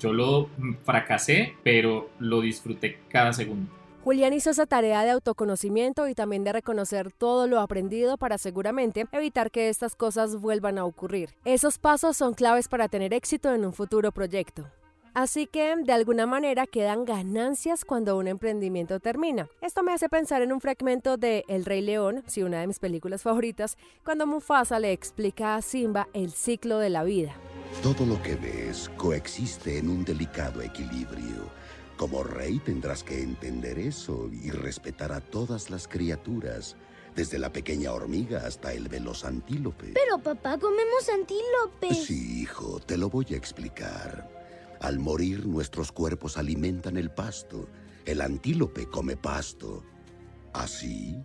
Yo, 0.00 0.12
lo 0.12 0.48
fracasé, 0.84 1.54
pero 1.62 2.10
lo 2.18 2.40
disfruté 2.40 2.98
cada 3.08 3.32
segundo. 3.32 3.70
Julián 4.02 4.32
hizo 4.32 4.50
esa 4.50 4.66
tarea 4.66 5.04
de 5.04 5.10
autoconocimiento 5.10 6.08
y 6.08 6.14
también 6.14 6.42
de 6.42 6.52
reconocer 6.52 7.12
todo 7.12 7.46
lo 7.46 7.60
aprendido 7.60 8.16
para 8.16 8.38
seguramente 8.38 9.06
evitar 9.12 9.50
que 9.50 9.68
estas 9.68 9.94
cosas 9.94 10.36
vuelvan 10.36 10.78
a 10.78 10.84
ocurrir. 10.84 11.30
Esos 11.44 11.78
pasos 11.78 12.16
son 12.16 12.34
claves 12.34 12.66
para 12.66 12.88
tener 12.88 13.12
éxito 13.14 13.54
en 13.54 13.64
un 13.64 13.74
futuro 13.74 14.10
proyecto. 14.10 14.66
Así 15.12 15.46
que, 15.46 15.74
de 15.76 15.92
alguna 15.92 16.26
manera, 16.26 16.66
quedan 16.66 17.04
ganancias 17.04 17.84
cuando 17.84 18.16
un 18.16 18.28
emprendimiento 18.28 19.00
termina. 19.00 19.48
Esto 19.60 19.82
me 19.82 19.92
hace 19.92 20.08
pensar 20.08 20.42
en 20.42 20.52
un 20.52 20.60
fragmento 20.60 21.16
de 21.16 21.44
El 21.48 21.64
Rey 21.64 21.80
León, 21.80 22.22
sí, 22.26 22.42
una 22.42 22.60
de 22.60 22.66
mis 22.66 22.78
películas 22.78 23.22
favoritas, 23.22 23.76
cuando 24.04 24.26
Mufasa 24.26 24.78
le 24.78 24.92
explica 24.92 25.56
a 25.56 25.62
Simba 25.62 26.08
el 26.12 26.30
ciclo 26.30 26.78
de 26.78 26.90
la 26.90 27.02
vida. 27.02 27.34
Todo 27.82 28.06
lo 28.06 28.22
que 28.22 28.36
ves 28.36 28.90
coexiste 28.96 29.78
en 29.78 29.88
un 29.88 30.04
delicado 30.04 30.62
equilibrio. 30.62 31.50
Como 31.96 32.22
rey 32.22 32.58
tendrás 32.60 33.02
que 33.02 33.20
entender 33.20 33.78
eso 33.78 34.30
y 34.32 34.50
respetar 34.50 35.12
a 35.12 35.20
todas 35.20 35.70
las 35.70 35.86
criaturas, 35.86 36.76
desde 37.14 37.38
la 37.38 37.52
pequeña 37.52 37.92
hormiga 37.92 38.46
hasta 38.46 38.72
el 38.72 38.88
veloz 38.88 39.24
antílope. 39.24 39.92
Pero 39.92 40.18
papá, 40.18 40.56
comemos 40.56 41.08
antílopes. 41.12 42.06
Sí, 42.06 42.42
hijo, 42.42 42.80
te 42.80 42.96
lo 42.96 43.10
voy 43.10 43.26
a 43.30 43.36
explicar. 43.36 44.39
Al 44.80 44.98
morir, 44.98 45.46
nuestros 45.46 45.92
cuerpos 45.92 46.38
alimentan 46.38 46.96
el 46.96 47.10
pasto. 47.10 47.68
El 48.06 48.22
antílope 48.22 48.86
come 48.86 49.16
pasto. 49.16 49.84
Así, 50.54 51.16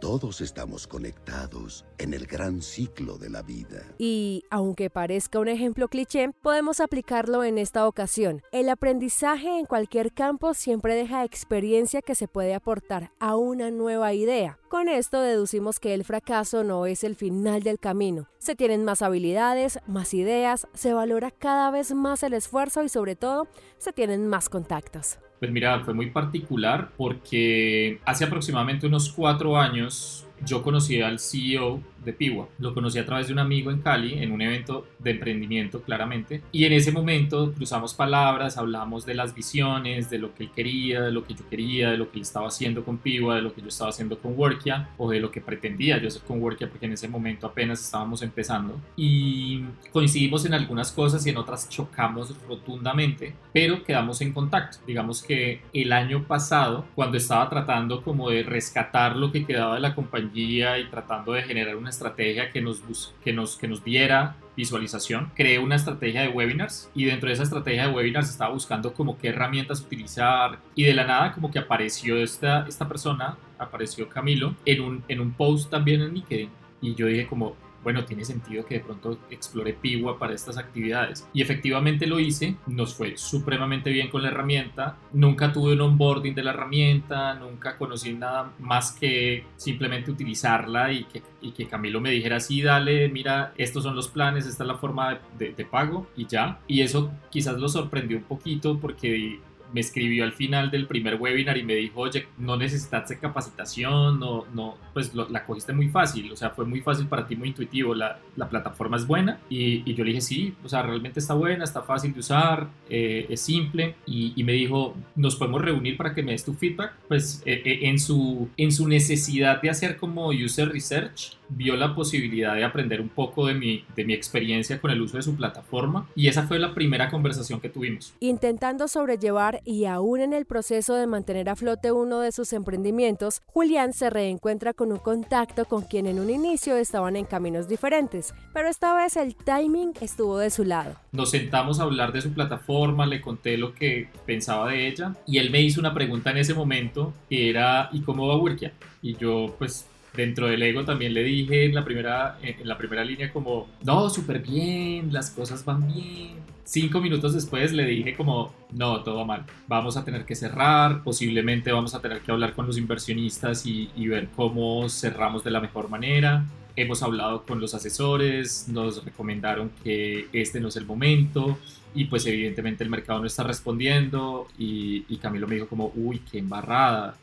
todos 0.00 0.40
estamos 0.40 0.86
conectados 0.86 1.84
en 1.98 2.14
el 2.14 2.26
gran 2.26 2.62
ciclo 2.62 3.18
de 3.18 3.28
la 3.28 3.42
vida. 3.42 3.84
Y, 3.98 4.44
aunque 4.50 4.88
parezca 4.88 5.38
un 5.38 5.48
ejemplo 5.48 5.88
cliché, 5.88 6.30
podemos 6.42 6.80
aplicarlo 6.80 7.44
en 7.44 7.58
esta 7.58 7.86
ocasión. 7.86 8.42
El 8.50 8.70
aprendizaje 8.70 9.58
en 9.58 9.66
cualquier 9.66 10.12
campo 10.12 10.54
siempre 10.54 10.94
deja 10.94 11.24
experiencia 11.24 12.00
que 12.00 12.14
se 12.14 12.28
puede 12.28 12.54
aportar 12.54 13.12
a 13.20 13.36
una 13.36 13.70
nueva 13.70 14.14
idea. 14.14 14.58
Con 14.68 14.88
esto 14.88 15.20
deducimos 15.20 15.78
que 15.78 15.92
el 15.94 16.04
fracaso 16.04 16.64
no 16.64 16.86
es 16.86 17.04
el 17.04 17.14
final 17.14 17.62
del 17.62 17.78
camino. 17.78 18.28
Se 18.38 18.56
tienen 18.56 18.84
más 18.84 19.02
habilidades, 19.02 19.80
más 19.86 20.14
ideas, 20.14 20.66
se 20.72 20.94
valora 20.94 21.30
cada 21.30 21.70
vez 21.70 21.92
más 21.92 22.22
el 22.22 22.32
esfuerzo 22.32 22.82
y 22.82 22.88
sobre 22.88 23.16
todo 23.16 23.48
se 23.78 23.92
tienen 23.92 24.26
más 24.26 24.48
contactos. 24.48 25.18
Pues 25.40 25.50
mira, 25.50 25.80
fue 25.80 25.94
muy 25.94 26.10
particular 26.10 26.90
porque 26.98 27.98
hace 28.04 28.24
aproximadamente 28.24 28.86
unos 28.86 29.10
cuatro 29.10 29.58
años 29.58 30.26
yo 30.44 30.62
conocí 30.62 31.00
al 31.00 31.18
CEO 31.18 31.80
de 32.04 32.12
Piwa. 32.12 32.48
Lo 32.58 32.74
conocí 32.74 32.98
a 32.98 33.06
través 33.06 33.26
de 33.28 33.32
un 33.32 33.38
amigo 33.38 33.70
en 33.70 33.80
Cali, 33.80 34.14
en 34.22 34.32
un 34.32 34.42
evento 34.42 34.86
de 34.98 35.12
emprendimiento 35.12 35.82
claramente. 35.82 36.42
Y 36.52 36.64
en 36.64 36.72
ese 36.72 36.92
momento 36.92 37.52
cruzamos 37.52 37.94
palabras, 37.94 38.58
hablamos 38.58 39.06
de 39.06 39.14
las 39.14 39.34
visiones, 39.34 40.10
de 40.10 40.18
lo 40.18 40.34
que 40.34 40.44
él 40.44 40.50
quería, 40.54 41.02
de 41.02 41.12
lo 41.12 41.24
que 41.24 41.34
yo 41.34 41.48
quería, 41.48 41.90
de 41.90 41.96
lo 41.96 42.10
que 42.10 42.16
él 42.16 42.22
estaba 42.22 42.48
haciendo 42.48 42.84
con 42.84 42.98
Piwa, 42.98 43.36
de 43.36 43.42
lo 43.42 43.54
que 43.54 43.60
yo 43.60 43.68
estaba 43.68 43.90
haciendo 43.90 44.18
con 44.18 44.38
Workia 44.38 44.90
o 44.98 45.10
de 45.10 45.20
lo 45.20 45.30
que 45.30 45.40
pretendía 45.40 45.98
yo 45.98 46.08
hacer 46.08 46.22
con 46.22 46.40
Workia 46.40 46.68
porque 46.68 46.86
en 46.86 46.92
ese 46.92 47.08
momento 47.08 47.46
apenas 47.46 47.80
estábamos 47.80 48.22
empezando. 48.22 48.80
Y 48.96 49.62
coincidimos 49.92 50.44
en 50.44 50.54
algunas 50.54 50.92
cosas 50.92 51.26
y 51.26 51.30
en 51.30 51.36
otras 51.36 51.68
chocamos 51.68 52.34
rotundamente, 52.48 53.34
pero 53.52 53.82
quedamos 53.84 54.20
en 54.20 54.32
contacto. 54.32 54.78
Digamos 54.86 55.22
que 55.22 55.62
el 55.72 55.92
año 55.92 56.24
pasado, 56.24 56.86
cuando 56.94 57.16
estaba 57.16 57.48
tratando 57.48 58.02
como 58.02 58.30
de 58.30 58.42
rescatar 58.42 59.16
lo 59.16 59.32
que 59.32 59.44
quedaba 59.44 59.74
de 59.74 59.80
la 59.80 59.94
compañía 59.94 60.78
y 60.78 60.88
tratando 60.88 61.32
de 61.32 61.42
generar 61.42 61.76
una 61.76 61.89
estrategia 61.90 62.50
que 62.50 62.60
nos, 62.60 63.14
que 63.22 63.32
nos, 63.32 63.56
que 63.56 63.68
nos 63.68 63.84
diera 63.84 64.36
visualización, 64.56 65.30
creé 65.34 65.58
una 65.58 65.76
estrategia 65.76 66.22
de 66.22 66.28
webinars 66.28 66.90
y 66.94 67.04
dentro 67.04 67.28
de 67.28 67.34
esa 67.34 67.44
estrategia 67.44 67.86
de 67.86 67.94
webinars 67.94 68.28
estaba 68.28 68.52
buscando 68.52 68.92
como 68.94 69.18
qué 69.18 69.28
herramientas 69.28 69.80
utilizar 69.80 70.58
y 70.74 70.84
de 70.84 70.94
la 70.94 71.04
nada 71.04 71.32
como 71.32 71.50
que 71.50 71.58
apareció 71.58 72.16
esta, 72.18 72.66
esta 72.68 72.88
persona, 72.88 73.36
apareció 73.58 74.08
Camilo 74.08 74.54
en 74.64 74.80
un, 74.80 75.04
en 75.08 75.20
un 75.20 75.32
post 75.32 75.70
también 75.70 76.02
en 76.02 76.14
LinkedIn 76.14 76.50
y 76.80 76.94
yo 76.94 77.06
dije 77.06 77.26
como 77.26 77.56
bueno, 77.82 78.04
tiene 78.04 78.24
sentido 78.24 78.64
que 78.64 78.74
de 78.74 78.80
pronto 78.80 79.18
explore 79.30 79.72
Piwa 79.72 80.18
para 80.18 80.34
estas 80.34 80.58
actividades. 80.58 81.26
Y 81.32 81.42
efectivamente 81.42 82.06
lo 82.06 82.20
hice, 82.20 82.56
nos 82.66 82.94
fue 82.94 83.16
supremamente 83.16 83.90
bien 83.90 84.08
con 84.08 84.22
la 84.22 84.28
herramienta, 84.28 84.96
nunca 85.12 85.52
tuve 85.52 85.72
un 85.72 85.80
onboarding 85.80 86.34
de 86.34 86.42
la 86.42 86.50
herramienta, 86.50 87.34
nunca 87.34 87.76
conocí 87.76 88.12
nada 88.12 88.52
más 88.58 88.92
que 88.92 89.44
simplemente 89.56 90.10
utilizarla 90.10 90.92
y 90.92 91.04
que, 91.04 91.20
Camilo 91.68 92.00
me 92.00 92.10
dijera, 92.10 92.40
sí, 92.40 92.62
dale, 92.62 93.08
mira, 93.08 93.52
estos 93.56 93.82
son 93.82 93.94
los 93.94 94.08
planes, 94.08 94.46
esta 94.46 94.64
es 94.64 94.68
la 94.68 94.76
forma 94.76 95.20
de 95.38 95.66
pago 95.70 96.06
y 96.16 96.26
ya. 96.26 96.58
Y 96.66 96.80
eso 96.80 97.12
quizás 97.30 97.58
lo 97.58 97.68
sorprendió 97.68 98.16
un 98.16 98.24
poquito 98.24 98.78
porque 98.78 99.40
me 99.72 99.80
escribió 99.80 100.24
al 100.24 100.32
final 100.32 100.70
del 100.70 100.86
primer 100.86 101.16
webinar 101.16 101.56
y 101.56 101.62
me 101.62 101.74
dijo, 101.74 102.00
oye, 102.00 102.26
no 102.38 102.56
necesitaste 102.56 103.18
capacitación, 103.18 104.18
no, 104.18 104.44
no, 104.54 104.76
pues 104.92 105.14
la 105.14 105.44
cogiste 105.44 105.72
muy 105.72 105.88
fácil, 105.88 106.32
o 106.32 106.36
sea, 106.36 106.50
fue 106.50 106.64
muy 106.64 106.80
fácil 106.80 107.06
para 107.06 107.26
ti, 107.26 107.36
muy 107.36 107.48
intuitivo, 107.48 107.94
la, 107.94 108.18
la 108.36 108.48
plataforma 108.48 108.96
es 108.96 109.06
buena 109.06 109.38
y, 109.48 109.88
y, 109.90 109.94
yo 109.94 110.04
le 110.04 110.10
dije, 110.10 110.20
sí, 110.20 110.54
o 110.64 110.68
sea, 110.68 110.82
realmente 110.82 111.20
está 111.20 111.34
buena, 111.34 111.64
está 111.64 111.82
fácil 111.82 112.12
de 112.12 112.20
usar, 112.20 112.68
eh, 112.88 113.26
es 113.28 113.40
simple 113.40 113.96
y, 114.06 114.32
y, 114.36 114.44
me 114.44 114.52
dijo, 114.52 114.96
nos 115.14 115.36
podemos 115.36 115.62
reunir 115.62 115.96
para 115.96 116.14
que 116.14 116.22
me 116.22 116.32
des 116.32 116.44
tu 116.44 116.54
feedback, 116.54 116.94
pues 117.08 117.42
eh, 117.46 117.62
eh, 117.64 117.78
en, 117.82 117.98
su, 117.98 118.48
en 118.56 118.72
su 118.72 118.88
necesidad 118.88 119.60
de 119.60 119.70
hacer 119.70 119.96
como 119.96 120.28
user 120.28 120.68
research, 120.68 121.39
vio 121.50 121.76
la 121.76 121.94
posibilidad 121.94 122.54
de 122.54 122.64
aprender 122.64 123.00
un 123.00 123.08
poco 123.08 123.46
de 123.46 123.54
mi, 123.54 123.84
de 123.96 124.04
mi 124.04 124.14
experiencia 124.14 124.80
con 124.80 124.90
el 124.90 125.00
uso 125.00 125.16
de 125.16 125.22
su 125.22 125.36
plataforma 125.36 126.08
y 126.14 126.28
esa 126.28 126.46
fue 126.46 126.58
la 126.58 126.74
primera 126.74 127.10
conversación 127.10 127.60
que 127.60 127.68
tuvimos. 127.68 128.14
Intentando 128.20 128.88
sobrellevar 128.88 129.60
y 129.64 129.84
aún 129.84 130.20
en 130.20 130.32
el 130.32 130.46
proceso 130.46 130.94
de 130.94 131.06
mantener 131.06 131.48
a 131.48 131.56
flote 131.56 131.92
uno 131.92 132.20
de 132.20 132.32
sus 132.32 132.52
emprendimientos, 132.52 133.42
Julián 133.46 133.92
se 133.92 134.10
reencuentra 134.10 134.72
con 134.72 134.92
un 134.92 134.98
contacto 134.98 135.64
con 135.64 135.82
quien 135.82 136.06
en 136.06 136.20
un 136.20 136.30
inicio 136.30 136.76
estaban 136.76 137.16
en 137.16 137.24
caminos 137.24 137.68
diferentes, 137.68 138.34
pero 138.52 138.68
esta 138.68 138.94
vez 138.94 139.16
el 139.16 139.34
timing 139.34 139.92
estuvo 140.00 140.38
de 140.38 140.50
su 140.50 140.64
lado. 140.64 140.94
Nos 141.12 141.30
sentamos 141.30 141.80
a 141.80 141.84
hablar 141.84 142.12
de 142.12 142.20
su 142.20 142.32
plataforma, 142.32 143.06
le 143.06 143.20
conté 143.20 143.56
lo 143.56 143.74
que 143.74 144.08
pensaba 144.26 144.70
de 144.70 144.86
ella 144.86 145.14
y 145.26 145.38
él 145.38 145.50
me 145.50 145.60
hizo 145.60 145.80
una 145.80 145.94
pregunta 145.94 146.30
en 146.30 146.38
ese 146.38 146.54
momento 146.54 147.12
que 147.28 147.50
era 147.50 147.88
¿y 147.92 148.00
cómo 148.00 148.28
va 148.28 148.36
Wirkia? 148.36 148.72
Y 149.02 149.16
yo 149.16 149.54
pues 149.58 149.89
dentro 150.14 150.48
del 150.48 150.62
ego 150.62 150.84
también 150.84 151.14
le 151.14 151.22
dije 151.22 151.64
en 151.64 151.74
la 151.74 151.84
primera, 151.84 152.38
en 152.42 152.66
la 152.66 152.76
primera 152.76 153.04
línea 153.04 153.32
como, 153.32 153.68
no, 153.84 154.10
súper 154.10 154.40
bien, 154.40 155.12
las 155.12 155.30
cosas 155.30 155.64
van 155.64 155.86
bien. 155.86 156.50
Cinco 156.64 157.00
minutos 157.00 157.34
después 157.34 157.72
le 157.72 157.84
dije 157.84 158.14
como, 158.14 158.54
no, 158.72 159.02
todo 159.02 159.24
mal, 159.24 159.44
vamos 159.66 159.96
a 159.96 160.04
tener 160.04 160.24
que 160.24 160.36
cerrar, 160.36 161.02
posiblemente 161.02 161.72
vamos 161.72 161.94
a 161.94 162.00
tener 162.00 162.20
que 162.20 162.30
hablar 162.30 162.54
con 162.54 162.66
los 162.66 162.78
inversionistas 162.78 163.66
y, 163.66 163.90
ver 164.06 164.28
cómo 164.34 164.88
cerramos 164.88 165.44
de 165.44 165.50
la 165.50 165.60
mejor 165.60 165.88
manera. 165.88 166.44
Hemos 166.76 167.02
hablado 167.02 167.42
con 167.42 167.60
los 167.60 167.74
asesores, 167.74 168.68
nos 168.68 169.04
recomendaron 169.04 169.70
que 169.82 170.28
este 170.32 170.60
no 170.60 170.68
es 170.68 170.76
el 170.76 170.86
momento 170.86 171.58
y 171.94 172.04
pues 172.04 172.24
evidentemente 172.26 172.84
el 172.84 172.90
mercado 172.90 173.18
no 173.18 173.26
está 173.26 173.42
respondiendo 173.42 174.46
y, 174.56 175.04
y 175.08 175.16
Camilo 175.16 175.48
me 175.48 175.56
dijo 175.56 175.66
como, 175.66 175.92
uy, 175.96 176.20
qué 176.30 176.38
embarrada 176.38 177.16